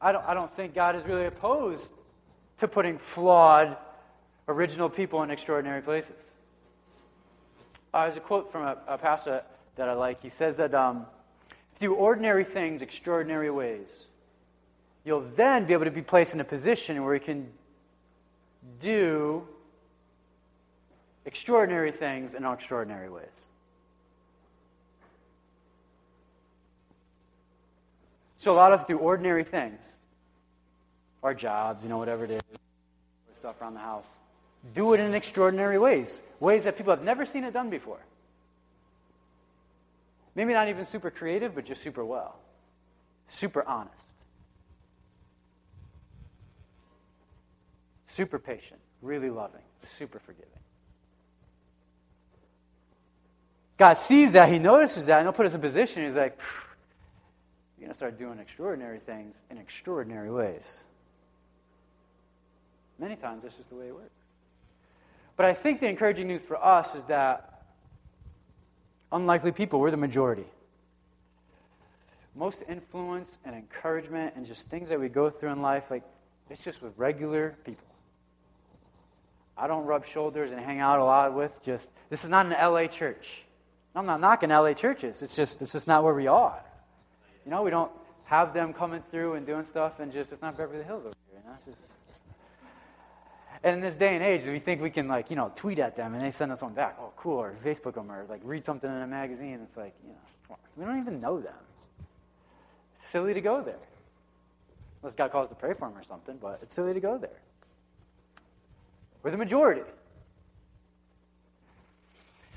[0.00, 1.88] I don't, I don't think God is really opposed
[2.58, 3.76] to putting flawed,
[4.48, 6.20] original people in extraordinary places.
[7.92, 9.42] Uh, there's a quote from a, a, pastor
[9.76, 10.20] that I like.
[10.20, 11.06] He says that um,
[11.76, 14.08] through ordinary things, extraordinary ways,
[15.04, 17.48] you'll then be able to be placed in a position where you can
[18.80, 19.46] do
[21.24, 23.50] extraordinary things in extraordinary ways.
[28.44, 29.80] So a lot of us do ordinary things,
[31.22, 32.42] our jobs, you know, whatever it is,
[33.38, 34.06] stuff around the house.
[34.74, 38.00] Do it in extraordinary ways, ways that people have never seen it done before.
[40.34, 42.38] Maybe not even super creative, but just super well,
[43.28, 44.12] super honest,
[48.04, 50.50] super patient, really loving, super forgiving.
[53.78, 56.04] God sees that, He notices that, and He'll put us in position.
[56.04, 56.38] He's like,
[57.84, 60.84] you're going to start doing extraordinary things in extraordinary ways.
[62.98, 64.08] Many times, that's just the way it works.
[65.36, 67.66] But I think the encouraging news for us is that
[69.12, 70.46] unlikely people, we're the majority.
[72.34, 76.04] Most influence and encouragement and just things that we go through in life, like,
[76.48, 77.84] it's just with regular people.
[79.58, 82.52] I don't rub shoulders and hang out a lot with just, this is not an
[82.52, 83.42] LA church.
[83.94, 85.20] I'm not knocking LA churches.
[85.20, 86.64] It's just it's just not where we are.
[87.44, 87.92] You know, we don't
[88.24, 91.40] have them coming through and doing stuff and just it's not Beverly Hills over here.
[91.44, 91.92] You know, just
[93.62, 95.96] and in this day and age, we think we can like you know tweet at
[95.96, 96.96] them and they send us one back.
[97.00, 97.38] Oh, cool!
[97.38, 99.60] Or Facebook them or like read something in a magazine.
[99.62, 101.54] It's like you know we don't even know them.
[102.96, 103.78] It's silly to go there.
[105.02, 107.40] Unless God calls to pray for them or something, but it's silly to go there.
[109.22, 109.82] We're the majority.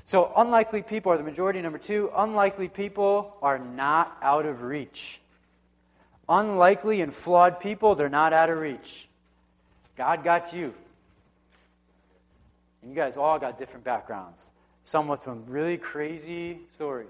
[0.08, 1.60] So, unlikely people are the majority.
[1.60, 5.20] Number two, unlikely people are not out of reach.
[6.26, 9.06] Unlikely and flawed people, they're not out of reach.
[9.98, 10.72] God got you.
[12.80, 14.50] And you guys all got different backgrounds.
[14.82, 17.08] Some with some really crazy stories.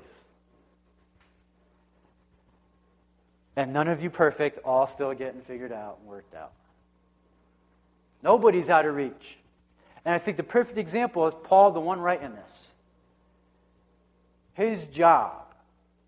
[3.54, 6.50] And none of you perfect, all still getting figured out and worked out.
[8.24, 9.38] Nobody's out of reach.
[10.04, 12.72] And I think the perfect example is Paul, the one writing this.
[14.58, 15.54] His job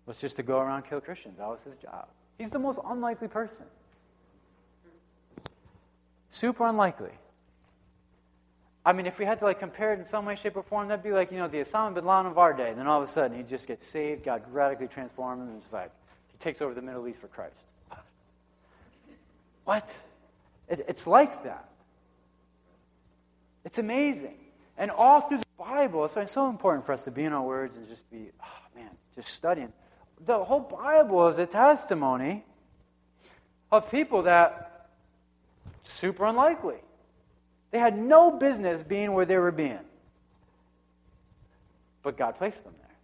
[0.05, 1.37] was just to go around kill Christians.
[1.37, 2.09] That was his job.
[2.37, 3.65] He's the most unlikely person.
[6.29, 7.11] Super unlikely.
[8.85, 10.89] I mean, if we had to like compare it in some way, shape, or form,
[10.89, 12.71] that'd be like, you know, the Osama bin Laden of our day.
[12.71, 15.61] And then all of a sudden, he just gets saved, God radically transformed him, and
[15.61, 15.91] just like,
[16.33, 17.55] he takes over the Middle East for Christ.
[19.63, 19.97] what?
[20.67, 21.69] It, it's like that.
[23.63, 24.35] It's amazing.
[24.77, 27.43] And all through the Bible, so it's so important for us to be in our
[27.43, 29.71] words and just be, oh man, just studying.
[30.25, 32.43] The whole Bible is a testimony
[33.71, 34.89] of people that
[35.83, 36.77] super unlikely.
[37.71, 39.79] They had no business being where they were being.
[42.03, 42.95] But God placed them there.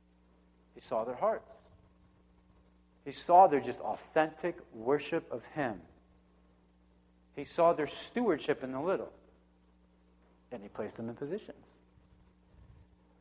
[0.75, 1.55] He saw their hearts.
[3.05, 5.79] He saw their just authentic worship of Him.
[7.35, 9.11] He saw their stewardship in the little.
[10.51, 11.77] And He placed them in positions.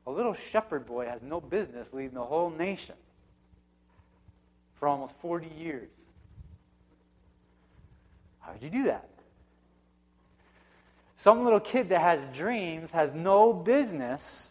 [0.07, 2.95] A little shepherd boy has no business leading the whole nation
[4.77, 5.91] for almost 40 years.
[8.41, 9.09] How would you do that?
[11.17, 14.51] Some little kid that has dreams has no business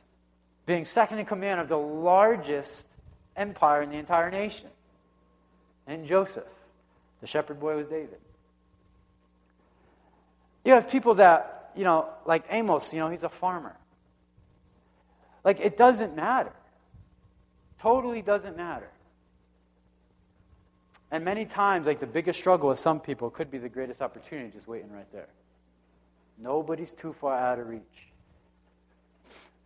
[0.66, 2.88] being second in command of the largest
[3.36, 4.68] empire in the entire nation.
[5.88, 6.48] And Joseph,
[7.22, 8.20] the shepherd boy was David.
[10.66, 13.76] You have people that, you know, like Amos, you know, he's a farmer.
[15.44, 16.54] Like, it doesn't matter.
[17.80, 18.90] Totally doesn't matter.
[21.12, 24.50] And many times, like, the biggest struggle with some people could be the greatest opportunity
[24.50, 25.28] just waiting right there.
[26.38, 28.10] Nobody's too far out of reach.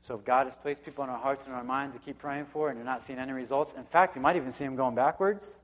[0.01, 2.45] So if God has placed people in our hearts and our minds to keep praying
[2.47, 4.95] for and you're not seeing any results, in fact, you might even see them going
[4.95, 5.60] backwards,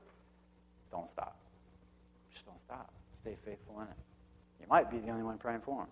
[0.90, 1.36] don't stop.
[2.32, 2.90] Just don't stop.
[3.18, 3.96] Stay faithful in it.
[4.60, 5.88] You might be the only one praying for them.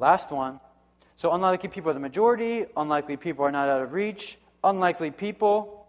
[0.00, 0.58] Last one.
[1.14, 2.64] So unlikely people are the majority.
[2.74, 4.38] Unlikely people are not out of reach.
[4.64, 5.86] Unlikely people,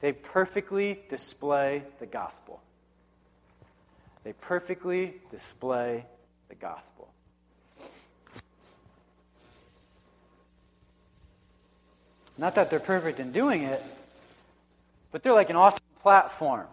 [0.00, 2.62] they perfectly display the gospel.
[4.22, 6.06] They perfectly display
[6.48, 7.08] the gospel.
[12.38, 13.82] Not that they're perfect in doing it,
[15.10, 16.66] but they're like an awesome platform.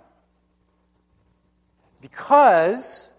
[2.02, 3.12] Because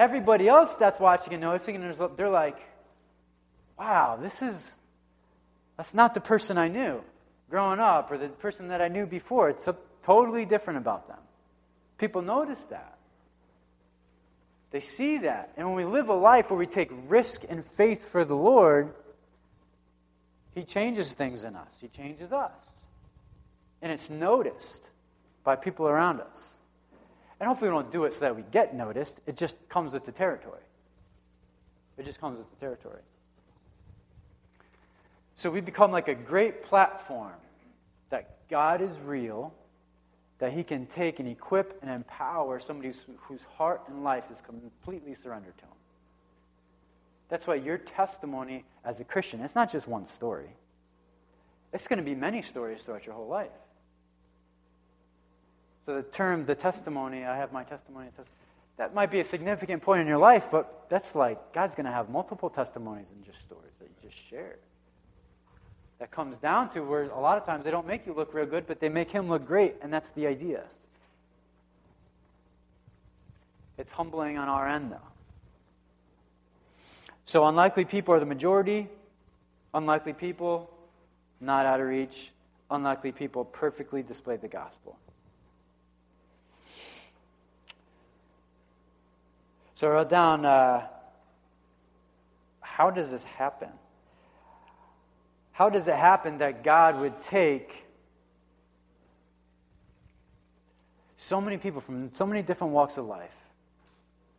[0.00, 2.58] everybody else that's watching and noticing, and they're like,
[3.78, 4.74] wow, this is,
[5.76, 7.02] that's not the person I knew
[7.50, 9.50] growing up or the person that I knew before.
[9.50, 11.18] It's a, totally different about them.
[11.98, 12.96] People notice that.
[14.70, 15.52] They see that.
[15.56, 18.94] And when we live a life where we take risk and faith for the Lord,
[20.54, 21.76] He changes things in us.
[21.80, 22.52] He changes us.
[23.82, 24.90] And it's noticed
[25.44, 26.59] by people around us.
[27.40, 29.20] And hopefully we don't do it so that we get noticed.
[29.26, 30.60] It just comes with the territory.
[31.96, 33.00] It just comes with the territory.
[35.34, 37.32] So we become like a great platform
[38.10, 39.54] that God is real,
[40.38, 45.14] that He can take and equip and empower somebody whose, heart and life is completely
[45.14, 45.70] surrendered to Him.
[47.30, 50.50] That's why your testimony as a Christian, it's not just one story.
[51.72, 53.48] It's going to be many stories throughout your whole life.
[55.86, 58.08] So the term, the testimony, I have my testimony,
[58.76, 61.92] that might be a significant point in your life, but that's like God's going to
[61.92, 64.58] have multiple testimonies and just stories that you just shared.
[65.98, 68.46] That comes down to where a lot of times they don't make you look real
[68.46, 70.64] good, but they make him look great, and that's the idea.
[73.76, 74.96] It's humbling on our end, though.
[77.26, 78.88] So, unlikely people are the majority.
[79.72, 80.70] Unlikely people,
[81.40, 82.32] not out of reach.
[82.70, 84.98] Unlikely people perfectly display the gospel.
[89.80, 90.86] So I wrote down uh,
[92.60, 93.70] how does this happen?
[95.52, 97.86] How does it happen that God would take
[101.16, 103.34] so many people from so many different walks of life,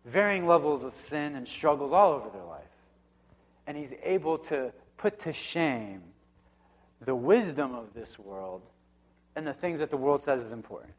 [0.05, 2.61] varying levels of sin and struggles all over their life,
[3.65, 6.03] and He's able to put to shame
[6.99, 8.61] the wisdom of this world
[9.35, 10.93] and the things that the world says is important?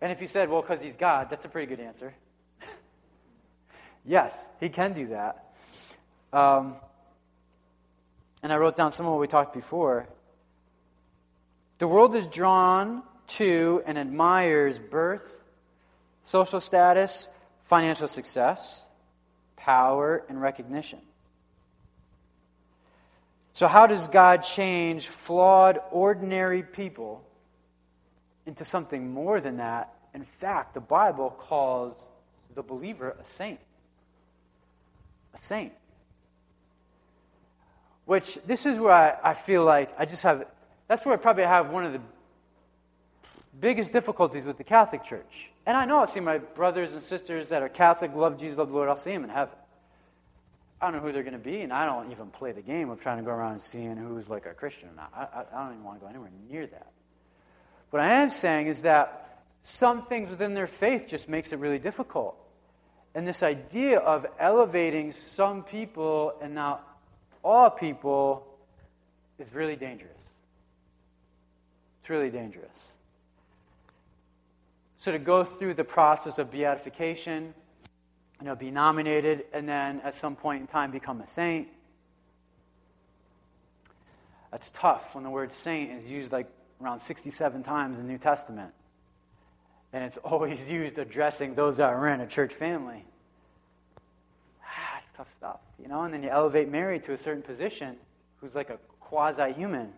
[0.00, 2.14] And if you said, well, because He's God, that's a pretty good answer.
[4.04, 5.44] Yes, he can do that.
[6.32, 6.76] Um,
[8.42, 10.08] and I wrote down some of what we talked before.
[11.78, 15.22] The world is drawn to and admires birth,
[16.22, 17.28] social status,
[17.64, 18.86] financial success,
[19.56, 21.00] power, and recognition.
[23.52, 27.22] So, how does God change flawed, ordinary people
[28.46, 29.94] into something more than that?
[30.14, 31.96] In fact, the Bible calls
[32.54, 33.60] the believer a saint
[35.34, 35.72] a saint.
[38.04, 40.46] Which, this is where I, I feel like I just have,
[40.88, 42.00] that's where I probably have one of the
[43.60, 45.50] biggest difficulties with the Catholic Church.
[45.66, 48.68] And I know I'll see my brothers and sisters that are Catholic, love Jesus, love
[48.68, 49.54] the Lord, I'll see them in heaven.
[50.80, 52.90] I don't know who they're going to be, and I don't even play the game
[52.90, 55.12] of trying to go around and seeing who's like a Christian or not.
[55.14, 56.88] I, I, I don't even want to go anywhere near that.
[57.90, 61.78] What I am saying is that some things within their faith just makes it really
[61.78, 62.36] difficult.
[63.14, 66.86] And this idea of elevating some people and not
[67.44, 68.46] all people
[69.38, 70.10] is really dangerous.
[72.00, 72.96] It's really dangerous.
[74.98, 77.54] So to go through the process of beatification,
[78.40, 81.68] you know, be nominated, and then at some point in time become a saint.
[84.50, 86.46] That's tough when the word saint is used like
[86.80, 88.72] around 67 times in the New Testament
[89.92, 93.04] and it's always used addressing those that are in a church family.
[94.64, 96.02] Ah, it's tough stuff, you know?
[96.02, 97.96] And then you elevate Mary to a certain position
[98.40, 99.92] who's like a quasi human.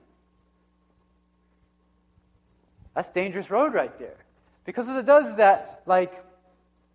[2.94, 4.16] That's dangerous road right there.
[4.64, 6.12] Because what it does is that, like,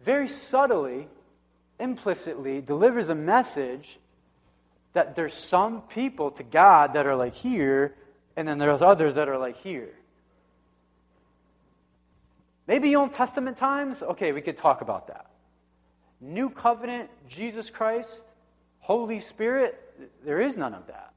[0.01, 1.07] very subtly,
[1.79, 3.99] implicitly, delivers a message
[4.93, 7.93] that there's some people to God that are like here,
[8.35, 9.93] and then there's others that are like here.
[12.69, 15.25] Maybe Old Testament times, okay, we could talk about that.
[16.21, 18.23] New covenant, Jesus Christ,
[18.77, 19.75] Holy Spirit,
[20.23, 21.11] there is none of that.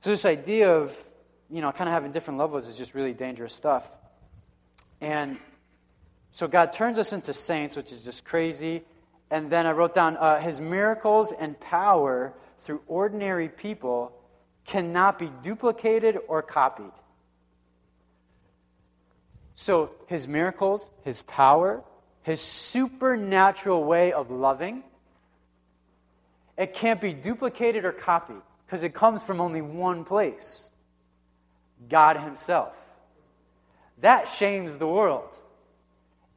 [0.00, 0.94] So, this idea of,
[1.48, 3.90] you know, kind of having different levels is just really dangerous stuff.
[5.00, 5.38] And
[6.32, 8.82] so, God turns us into saints, which is just crazy.
[9.30, 14.12] And then I wrote down uh, his miracles and power through ordinary people
[14.68, 16.92] cannot be duplicated or copied.
[19.54, 21.82] So, his miracles, his power,
[22.22, 24.84] his supernatural way of loving,
[26.56, 30.70] it can't be duplicated or copied because it comes from only one place
[31.88, 32.74] God Himself.
[34.00, 35.28] That shames the world.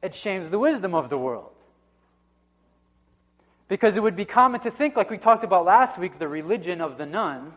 [0.02, 1.52] It shames the wisdom of the world.
[3.68, 6.80] Because it would be common to think, like we talked about last week, the religion
[6.80, 7.54] of the nones,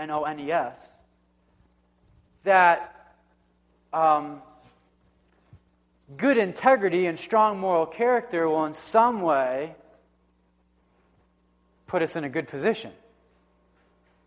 [0.00, 0.88] N O N E S,
[2.44, 3.14] that
[3.92, 4.42] um,
[6.16, 9.74] good integrity and strong moral character will, in some way,
[11.86, 12.92] put us in a good position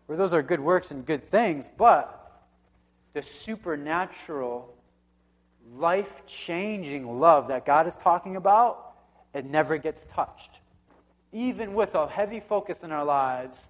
[0.06, 2.42] where those are good works and good things, but
[3.14, 4.74] the supernatural,
[5.76, 8.92] life changing love that God is talking about,
[9.32, 10.50] it never gets touched.
[11.32, 13.62] Even with a heavy focus in our lives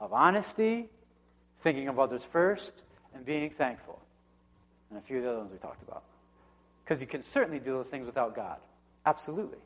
[0.00, 0.88] of honesty,
[1.60, 2.82] thinking of others first,
[3.14, 4.00] and being thankful.
[4.90, 6.04] And a few of the other ones we talked about.
[6.84, 8.58] Because you can certainly do those things without God.
[9.04, 9.58] Absolutely.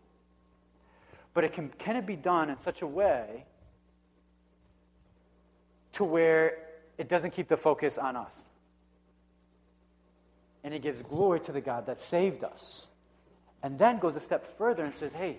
[1.34, 3.44] But it can, can it be done in such a way
[5.94, 6.56] to where
[6.98, 8.32] it doesn't keep the focus on us.
[10.62, 12.86] And it gives glory to the God that saved us.
[13.62, 15.38] And then goes a step further and says, hey,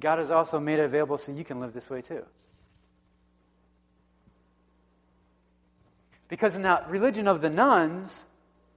[0.00, 2.24] God has also made it available so you can live this way too.
[6.28, 8.26] Because in that religion of the nones,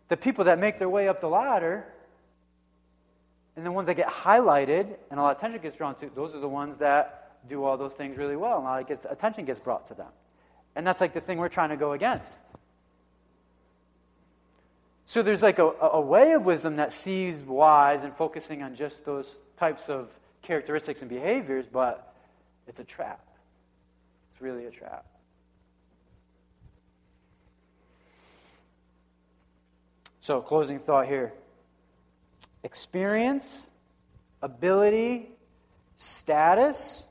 [0.08, 1.86] the people that make their way up the ladder,
[3.56, 6.34] and the ones that get highlighted and a lot of attention gets drawn to, those
[6.36, 9.06] are the ones that do all those things really well, and a lot of gets,
[9.06, 10.08] attention gets brought to them.
[10.76, 12.32] And that's like the thing we're trying to go against.
[15.06, 19.04] So there's like a, a way of wisdom that sees wise and focusing on just
[19.04, 20.08] those types of
[20.42, 22.16] characteristics and behaviors, but
[22.68, 23.26] it's a trap.
[24.32, 25.06] It's really a trap.
[30.22, 31.34] So, closing thought here
[32.64, 33.70] experience,
[34.42, 35.32] ability,
[35.96, 37.08] status,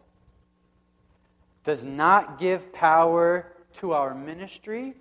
[1.65, 4.95] does not give power to our ministry,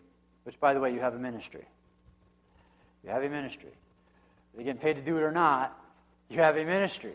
[0.43, 1.65] which, by the way, you have a ministry.
[3.03, 3.69] You have a ministry.
[4.53, 5.79] Whether you're getting paid to do it or not,
[6.29, 7.13] you have a ministry.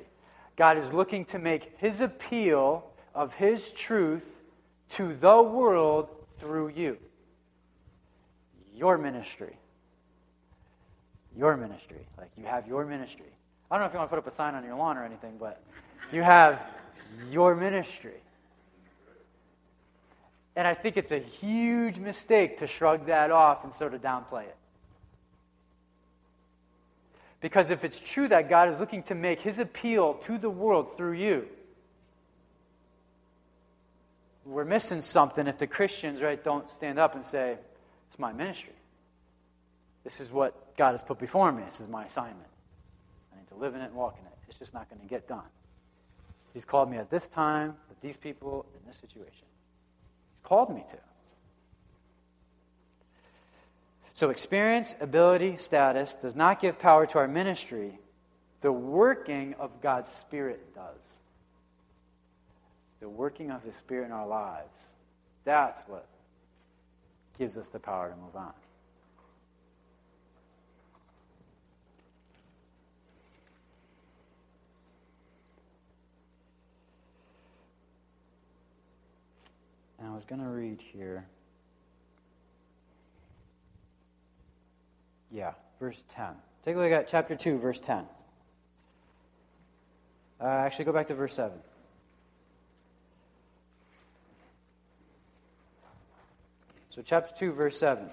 [0.56, 4.40] God is looking to make his appeal of his truth
[4.90, 6.98] to the world through you.
[8.74, 9.56] Your ministry.
[11.36, 12.06] Your ministry.
[12.18, 13.26] Like you have your ministry.
[13.70, 15.04] I don't know if you want to put up a sign on your lawn or
[15.04, 15.62] anything, but
[16.12, 16.60] you have
[17.30, 18.20] your ministry.
[20.56, 24.44] And I think it's a huge mistake to shrug that off and sort of downplay
[24.44, 24.56] it.
[27.40, 30.96] Because if it's true that God is looking to make his appeal to the world
[30.96, 31.48] through you,
[34.46, 37.56] we're missing something if the Christians, right, don't stand up and say,
[38.06, 38.72] It's my ministry.
[40.04, 41.62] This is what God has put before me.
[41.64, 42.48] This is my assignment.
[43.32, 44.32] I need to live in it and walk in it.
[44.48, 45.44] It's just not going to get done.
[46.52, 49.46] He's called me at this time, with these people, in this situation
[50.30, 50.96] He's called me to.
[54.12, 57.98] So, experience, ability, status does not give power to our ministry.
[58.60, 61.14] The working of God's Spirit does.
[63.00, 64.94] The working of His Spirit in our lives.
[65.44, 66.06] That's what
[67.36, 68.52] gives us the power to move on.
[80.04, 81.24] And I was going to read here.
[85.30, 86.26] Yeah, verse 10.
[86.62, 88.04] Take a look at chapter 2, verse 10.
[90.38, 91.58] Uh, actually, go back to verse 7.
[96.88, 98.10] So, chapter 2, verse 7.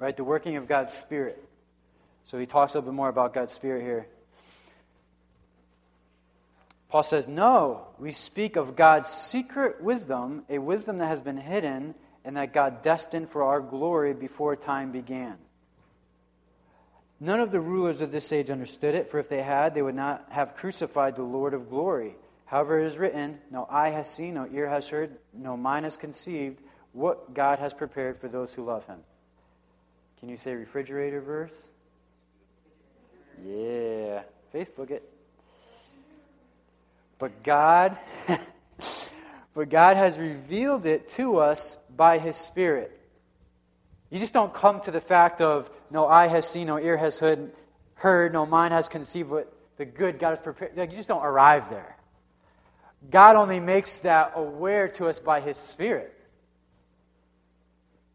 [0.00, 1.40] Right, the working of God's Spirit.
[2.24, 4.08] So, he talks a little bit more about God's Spirit here.
[6.88, 11.94] Paul says, No, we speak of God's secret wisdom, a wisdom that has been hidden
[12.24, 15.36] and that God destined for our glory before time began.
[17.20, 19.94] None of the rulers of this age understood it, for if they had, they would
[19.94, 22.14] not have crucified the Lord of glory.
[22.46, 25.96] However, it is written, No eye has seen, no ear has heard, no mind has
[25.96, 26.60] conceived
[26.92, 29.00] what God has prepared for those who love him.
[30.20, 31.70] Can you say refrigerator verse?
[33.44, 34.22] Yeah.
[34.54, 35.08] Facebook it.
[37.18, 37.96] But God
[39.58, 42.96] but God has revealed it to us by his spirit.
[44.08, 47.18] You just don't come to the fact of no eye has seen, no ear has
[47.18, 47.50] heard,
[47.94, 50.76] heard no mind has conceived what the good God has prepared.
[50.76, 51.96] Like, you just don't arrive there.
[53.10, 56.14] God only makes that aware to us by his spirit.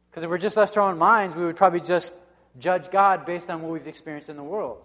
[0.09, 2.13] Because if we're just left our own minds, we would probably just
[2.57, 4.77] judge God based on what we've experienced in the world.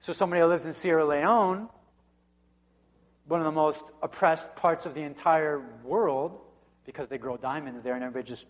[0.00, 1.68] So somebody who lives in Sierra Leone,
[3.30, 6.36] one of the most oppressed parts of the entire world,
[6.84, 8.46] because they grow diamonds there and everybody just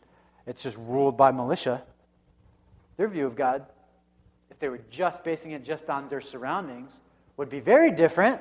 [0.46, 1.82] it's just ruled by militia.
[2.96, 3.66] Their view of God,
[4.50, 6.98] if they were just basing it just on their surroundings,
[7.36, 8.40] would be very different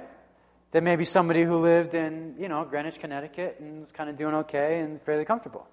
[0.72, 4.34] than maybe somebody who lived in, you know, Greenwich, Connecticut and was kind of doing
[4.36, 5.68] okay and fairly comfortable.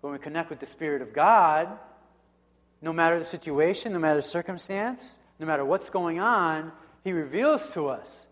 [0.00, 1.68] When we connect with the Spirit of God,
[2.82, 6.72] no matter the situation, no matter the circumstance, no matter what's going on,
[7.08, 8.26] He reveals to us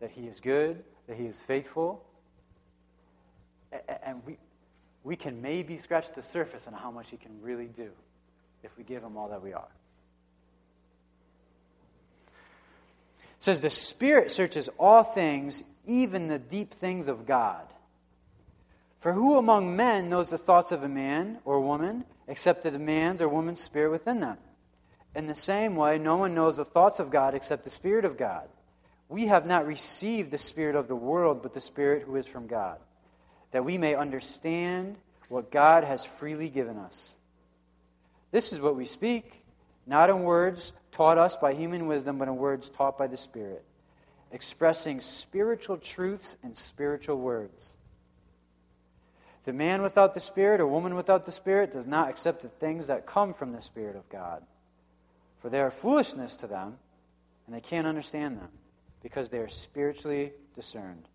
[0.00, 2.04] that He is good, that He is faithful,
[4.04, 4.36] and we,
[5.02, 7.88] we can maybe scratch the surface on how much He can really do
[8.62, 9.68] if we give Him all that we are.
[13.38, 17.64] It says, The Spirit searches all things, even the deep things of God.
[18.98, 23.22] For who among men knows the thoughts of a man or woman except the man's
[23.22, 24.36] or woman's spirit within them?
[25.14, 28.16] In the same way, no one knows the thoughts of God except the Spirit of
[28.16, 28.48] God.
[29.08, 32.46] We have not received the Spirit of the world, but the Spirit who is from
[32.46, 32.78] God
[33.50, 34.96] that we may understand
[35.28, 37.16] what God has freely given us.
[38.30, 39.42] This is what we speak,
[39.86, 43.64] not in words taught us by human wisdom, but in words taught by the Spirit,
[44.30, 47.76] expressing spiritual truths in spiritual words.
[49.44, 52.86] The man without the Spirit or woman without the Spirit does not accept the things
[52.86, 54.42] that come from the Spirit of God,
[55.40, 56.76] for they are foolishness to them,
[57.46, 58.48] and they can't understand them,
[59.02, 61.08] because they are spiritually discerned.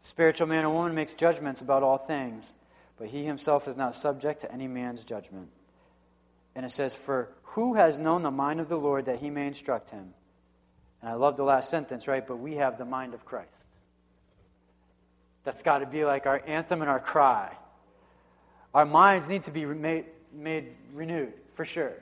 [0.00, 2.54] The spiritual man or woman makes judgments about all things,
[2.98, 5.48] but he himself is not subject to any man's judgment.
[6.54, 9.46] And it says, For who has known the mind of the Lord that he may
[9.46, 10.14] instruct him?
[11.00, 12.26] And I love the last sentence, right?
[12.26, 13.66] But we have the mind of Christ.
[15.42, 17.54] That's got to be like our anthem and our cry.
[18.72, 21.94] Our minds need to be made, made renewed, for sure.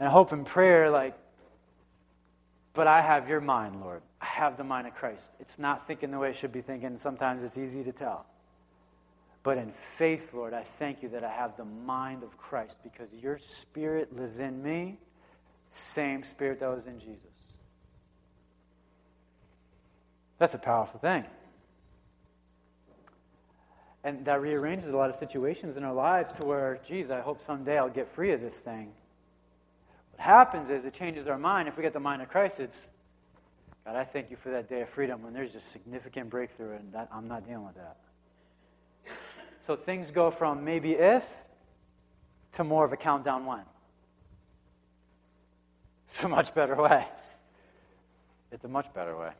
[0.00, 1.14] And hope in prayer, like,
[2.72, 4.00] but I have your mind, Lord.
[4.20, 5.30] I have the mind of Christ.
[5.38, 6.96] It's not thinking the way it should be thinking.
[6.96, 8.24] Sometimes it's easy to tell.
[9.42, 13.08] But in faith, Lord, I thank you that I have the mind of Christ because
[13.12, 14.98] your spirit lives in me,
[15.68, 17.18] same spirit that was in Jesus.
[20.38, 21.24] That's a powerful thing.
[24.02, 27.42] And that rearranges a lot of situations in our lives to where, geez, I hope
[27.42, 28.92] someday I'll get free of this thing.
[30.20, 31.66] What happens is it changes our mind.
[31.66, 32.76] If we get the mind of Christ, it's
[33.86, 36.92] God, I thank you for that day of freedom when there's just significant breakthrough, and
[36.92, 37.96] that, I'm not dealing with that.
[39.64, 41.24] So things go from maybe if
[42.52, 43.64] to more of a countdown one.
[46.10, 47.06] It's a much better way.
[48.52, 49.30] It's a much better way.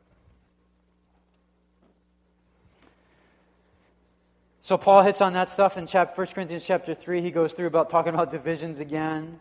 [4.63, 7.21] So Paul hits on that stuff in chapter, 1 Corinthians chapter 3.
[7.21, 9.41] He goes through about talking about divisions again.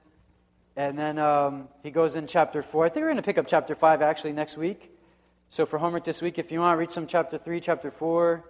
[0.75, 2.85] And then um, he goes in chapter 4.
[2.85, 4.91] I think we're going to pick up chapter 5 actually next week.
[5.49, 8.45] So for homework this week, if you want read some chapter 3, chapter 4,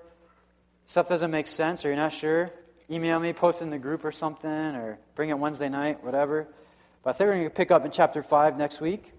[0.85, 2.49] stuff doesn't make sense or you're not sure,
[2.91, 6.47] email me, post in the group or something, or bring it Wednesday night, whatever.
[7.03, 9.11] But I think we're going to pick up in chapter 5 next week.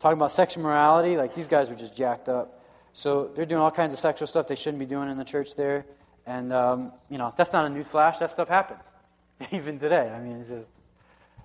[0.00, 1.16] Talking about sexual morality.
[1.16, 2.62] Like these guys are just jacked up.
[2.92, 5.54] So they're doing all kinds of sexual stuff they shouldn't be doing in the church
[5.54, 5.84] there.
[6.26, 8.18] And, um, you know, that's not a news flash.
[8.18, 8.82] That stuff happens.
[9.52, 10.10] Even today.
[10.10, 10.70] I mean, it's just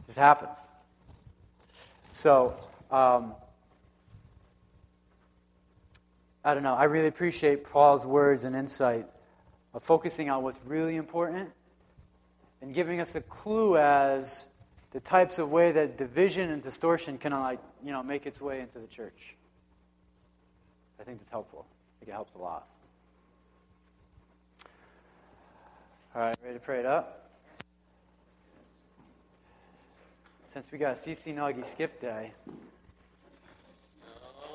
[0.05, 0.57] just happens.
[2.11, 2.55] So,
[2.91, 3.33] um,
[6.43, 6.73] I don't know.
[6.73, 9.05] I really appreciate Paul's words and insight
[9.73, 11.49] of focusing on what's really important
[12.61, 14.47] and giving us a clue as
[14.91, 18.59] the types of way that division and distortion can like you know make its way
[18.59, 19.35] into the church.
[20.99, 21.65] I think that's helpful.
[21.69, 22.67] I think it helps a lot.
[26.13, 27.20] All right, ready to pray it up?
[30.51, 32.33] Since we got CC Nagi skip day,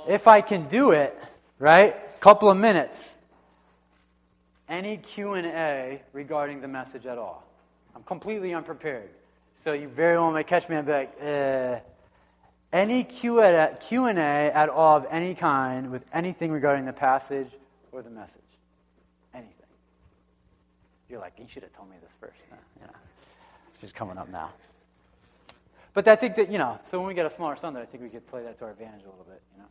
[0.07, 1.19] if I can do it,
[1.59, 1.95] right?
[2.21, 3.15] Couple of minutes.
[4.69, 7.45] Any Q&A regarding the message at all.
[7.95, 9.09] I'm completely unprepared.
[9.57, 11.79] So you very well may catch me and be like, eh.
[12.73, 17.49] Any Q&A at all of any kind with anything regarding the passage
[17.91, 18.43] or the message.
[19.33, 19.53] Anything.
[21.09, 22.41] You're like, you should have told me this first.
[23.73, 24.51] It's just coming up now.
[25.97, 28.03] But I think that, you know, so when we get a smaller Sunday, I think
[28.03, 29.69] we could play that to our advantage a little bit, you know.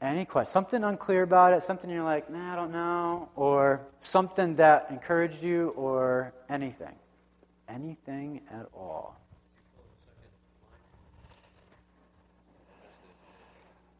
[0.00, 0.50] Any question?
[0.50, 5.42] Something unclear about it, something you're like, nah, I don't know, or something that encouraged
[5.42, 6.94] you, or anything.
[7.68, 9.20] Anything at all.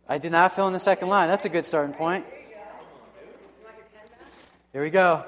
[0.09, 1.29] I did not fill in the second line.
[1.29, 2.25] That's a good starting point.
[4.73, 5.27] Here we go.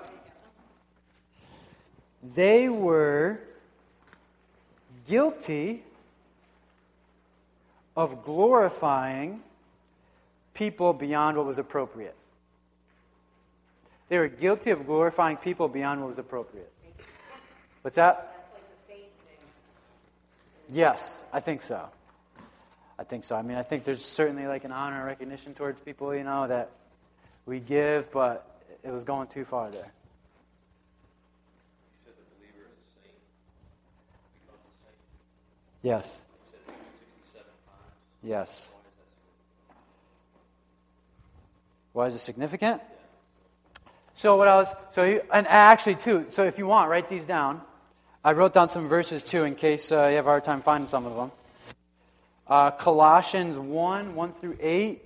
[2.23, 3.39] They were
[5.07, 5.83] guilty
[7.97, 9.43] of glorifying
[10.53, 12.17] people beyond what was appropriate.
[14.09, 16.71] They were guilty of glorifying people beyond what was appropriate.
[17.83, 18.31] What's that?
[20.71, 21.89] Yes, I think so.
[22.99, 23.37] I think so.
[23.37, 26.47] I mean, I think there's certainly like an honor and recognition towards people, you know,
[26.47, 26.71] that
[27.45, 29.93] we give, but it was going too far there.
[35.85, 36.23] Yes.
[38.23, 38.75] Yes.
[41.93, 42.81] Why is it significant?
[44.15, 46.25] So what I was so you, and actually too.
[46.31, 47.61] So if you want, write these down.
[48.25, 50.89] I wrote down some verses too in case uh, you have a hard time finding
[50.89, 51.31] some of them.
[52.49, 55.03] Uh, Colossians one one through eight,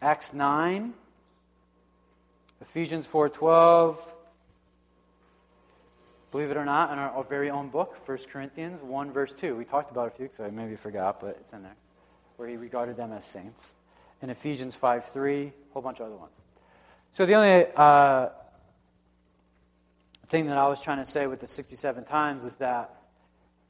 [0.00, 0.94] Acts nine,
[2.60, 4.00] Ephesians four twelve.
[6.32, 9.54] Believe it or not, in our, very own book, 1 Corinthians 1, verse 2.
[9.54, 11.76] We talked about a few, so I maybe forgot, but it's in there,
[12.36, 13.76] where he regarded them as saints.
[14.22, 16.42] In Ephesians 5 3, a whole bunch of other ones.
[17.12, 18.28] So the only uh,
[20.28, 22.96] thing that I was trying to say with the 67 times is that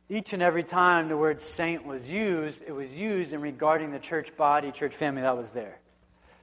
[0.08, 3.98] each and every time the word saint was used, it was used in regarding the
[3.98, 5.78] church body, church family that was there.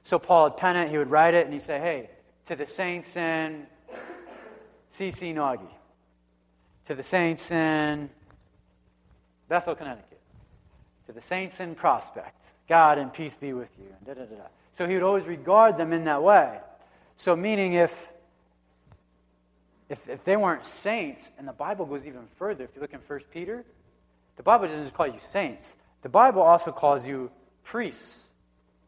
[0.02, 2.10] So Paul would pen it, he would write it, and he'd say, hey,
[2.46, 3.66] to the saints in
[4.98, 5.66] CC Nagi,
[6.86, 8.10] to the saints in
[9.48, 10.20] Bethel, Connecticut,
[11.06, 13.94] to the saints in Prospect, God and peace be with you.
[14.06, 14.36] Da, da, da,
[14.76, 16.58] so he would always regard them in that way.
[17.16, 18.12] So, meaning if,
[19.88, 23.00] if, if they weren't saints, and the Bible goes even further, if you look in
[23.06, 23.64] 1 Peter,
[24.36, 27.30] the Bible doesn't just call you saints, the Bible also calls you
[27.62, 28.24] priests,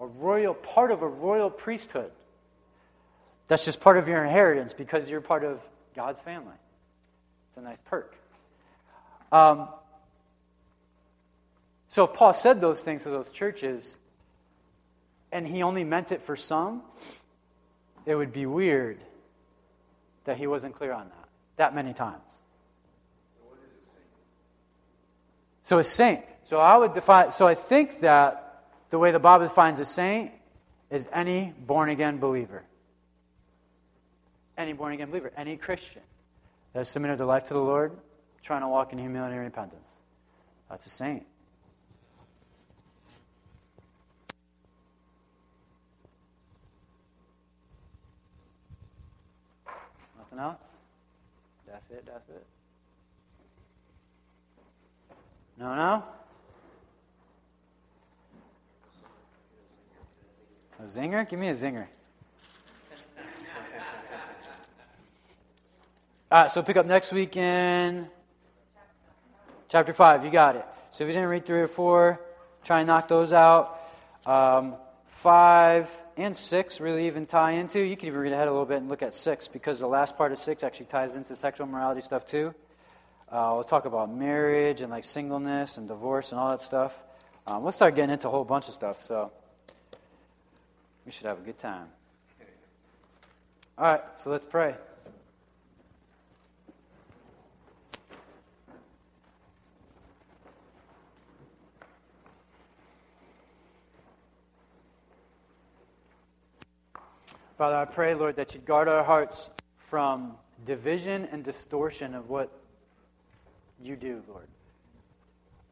[0.00, 2.10] a royal, part of a royal priesthood.
[3.46, 5.60] That's just part of your inheritance because you're part of
[5.94, 6.56] God's family.
[7.56, 8.14] It's a nice perk.
[9.32, 9.68] Um,
[11.88, 13.98] so if Paul said those things to those churches,
[15.32, 16.82] and he only meant it for some,
[18.04, 18.98] it would be weird
[20.24, 22.42] that he wasn't clear on that that many times.
[25.62, 26.24] So a saint.
[26.44, 27.32] So I would define.
[27.32, 30.30] So I think that the way the Bible defines a saint
[30.90, 32.64] is any born again believer.
[34.58, 36.02] Any born again believer, any Christian
[36.76, 37.96] that has submitted their life to the Lord,
[38.42, 40.02] trying to walk in humility and repentance.
[40.68, 41.24] That's a saint.
[50.18, 50.66] Nothing else?
[51.66, 52.44] That's it, that's it.
[55.58, 56.04] No, no?
[60.78, 61.26] A zinger?
[61.26, 61.86] Give me a zinger.
[66.36, 68.06] All right, so pick up next week in
[69.70, 70.22] chapter 5.
[70.22, 70.66] You got it.
[70.90, 72.20] So if you didn't read 3 or 4,
[72.62, 73.80] try and knock those out.
[74.26, 74.74] Um,
[75.06, 77.80] 5 and 6 really even tie into.
[77.80, 80.18] You can even read ahead a little bit and look at 6 because the last
[80.18, 82.54] part of 6 actually ties into sexual morality stuff too.
[83.30, 87.02] Uh, we'll talk about marriage and like singleness and divorce and all that stuff.
[87.46, 89.32] Um, we'll start getting into a whole bunch of stuff, so
[91.06, 91.86] we should have a good time.
[93.78, 94.74] All right, so let's pray.
[107.56, 110.36] Father, I pray, Lord, that you'd guard our hearts from
[110.66, 112.52] division and distortion of what
[113.82, 114.46] you do, Lord.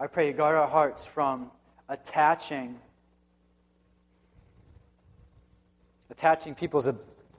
[0.01, 1.51] I pray you guard our hearts from
[1.91, 2.79] attaching
[6.11, 6.89] attaching people's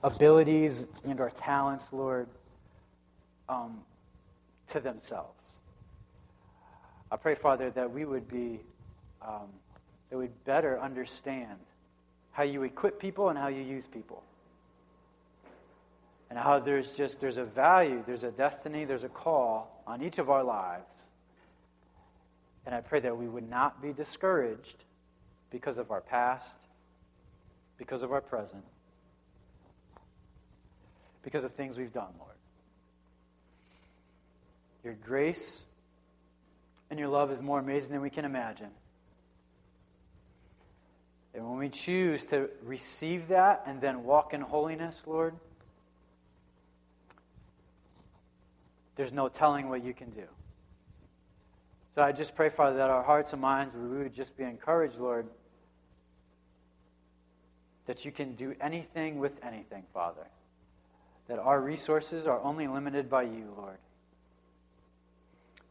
[0.04, 2.28] abilities and our talents, Lord,
[3.48, 3.80] um,
[4.68, 5.60] to themselves.
[7.10, 8.60] I pray, Father, that we would be,
[9.22, 9.48] um,
[10.10, 11.58] that we'd better understand
[12.30, 14.22] how you equip people and how you use people.
[16.28, 20.18] And how there's just, there's a value, there's a destiny, there's a call on each
[20.18, 21.08] of our lives.
[22.64, 24.84] And I pray that we would not be discouraged
[25.50, 26.58] because of our past,
[27.78, 28.64] because of our present,
[31.22, 32.32] because of things we've done, Lord.
[34.82, 35.64] Your grace
[36.90, 38.70] and your love is more amazing than we can imagine.
[41.34, 45.34] And when we choose to receive that and then walk in holiness, Lord,
[48.96, 50.24] there's no telling what you can do.
[51.94, 54.98] So I just pray, Father, that our hearts and minds, we would just be encouraged,
[54.98, 55.26] Lord,
[57.86, 60.26] that you can do anything with anything, Father.
[61.28, 63.78] That our resources are only limited by you, Lord.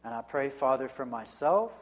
[0.04, 1.72] And I pray, Father, for myself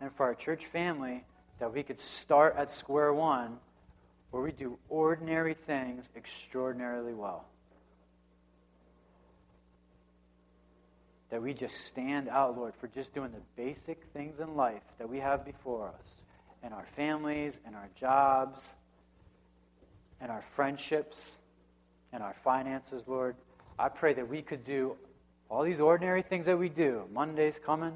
[0.00, 1.24] and for our church family
[1.58, 3.58] that we could start at square one
[4.30, 7.46] where we do ordinary things extraordinarily well.
[11.30, 15.08] That we just stand out, Lord, for just doing the basic things in life that
[15.08, 16.24] we have before us,
[16.62, 18.74] in our families, in our jobs,
[20.22, 21.36] in our friendships,
[22.12, 23.36] in our finances, Lord.
[23.78, 24.96] I pray that we could do
[25.48, 27.04] all these ordinary things that we do.
[27.12, 27.94] Monday's coming.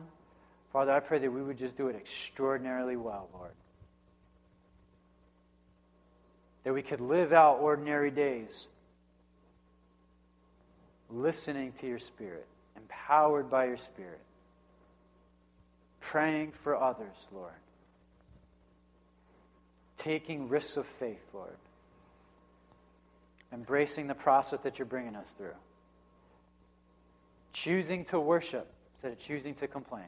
[0.73, 3.53] Father, I pray that we would just do it extraordinarily well, Lord.
[6.65, 8.69] That we could live out ordinary days
[11.09, 12.47] listening to your Spirit
[12.91, 14.21] empowered by your Spirit,
[16.01, 17.53] praying for others, Lord,
[19.97, 21.57] taking risks of faith, Lord,
[23.53, 25.55] embracing the process that you're bringing us through,
[27.53, 30.03] choosing to worship instead of choosing to complain,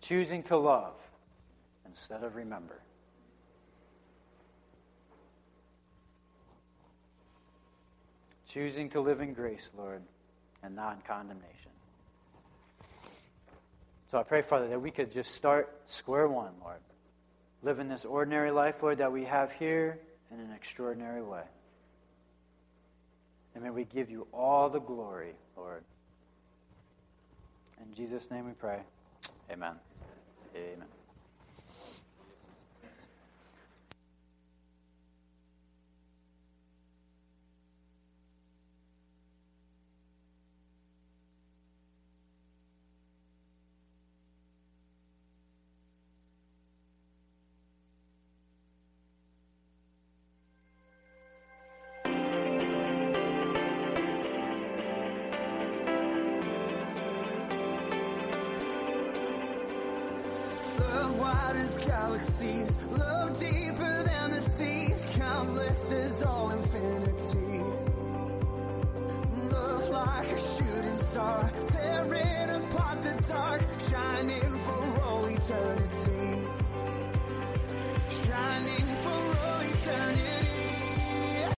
[0.00, 0.94] choosing to love
[1.86, 2.80] instead of remember.
[8.46, 10.00] choosing to live in grace, Lord,
[10.64, 11.70] and non condemnation.
[14.10, 16.78] So I pray, Father, that we could just start square one, Lord.
[17.62, 19.98] Living this ordinary life, Lord, that we have here
[20.32, 21.42] in an extraordinary way.
[23.54, 25.82] And may we give you all the glory, Lord.
[27.82, 28.80] In Jesus' name we pray.
[29.50, 29.74] Amen.
[30.56, 30.93] Amen.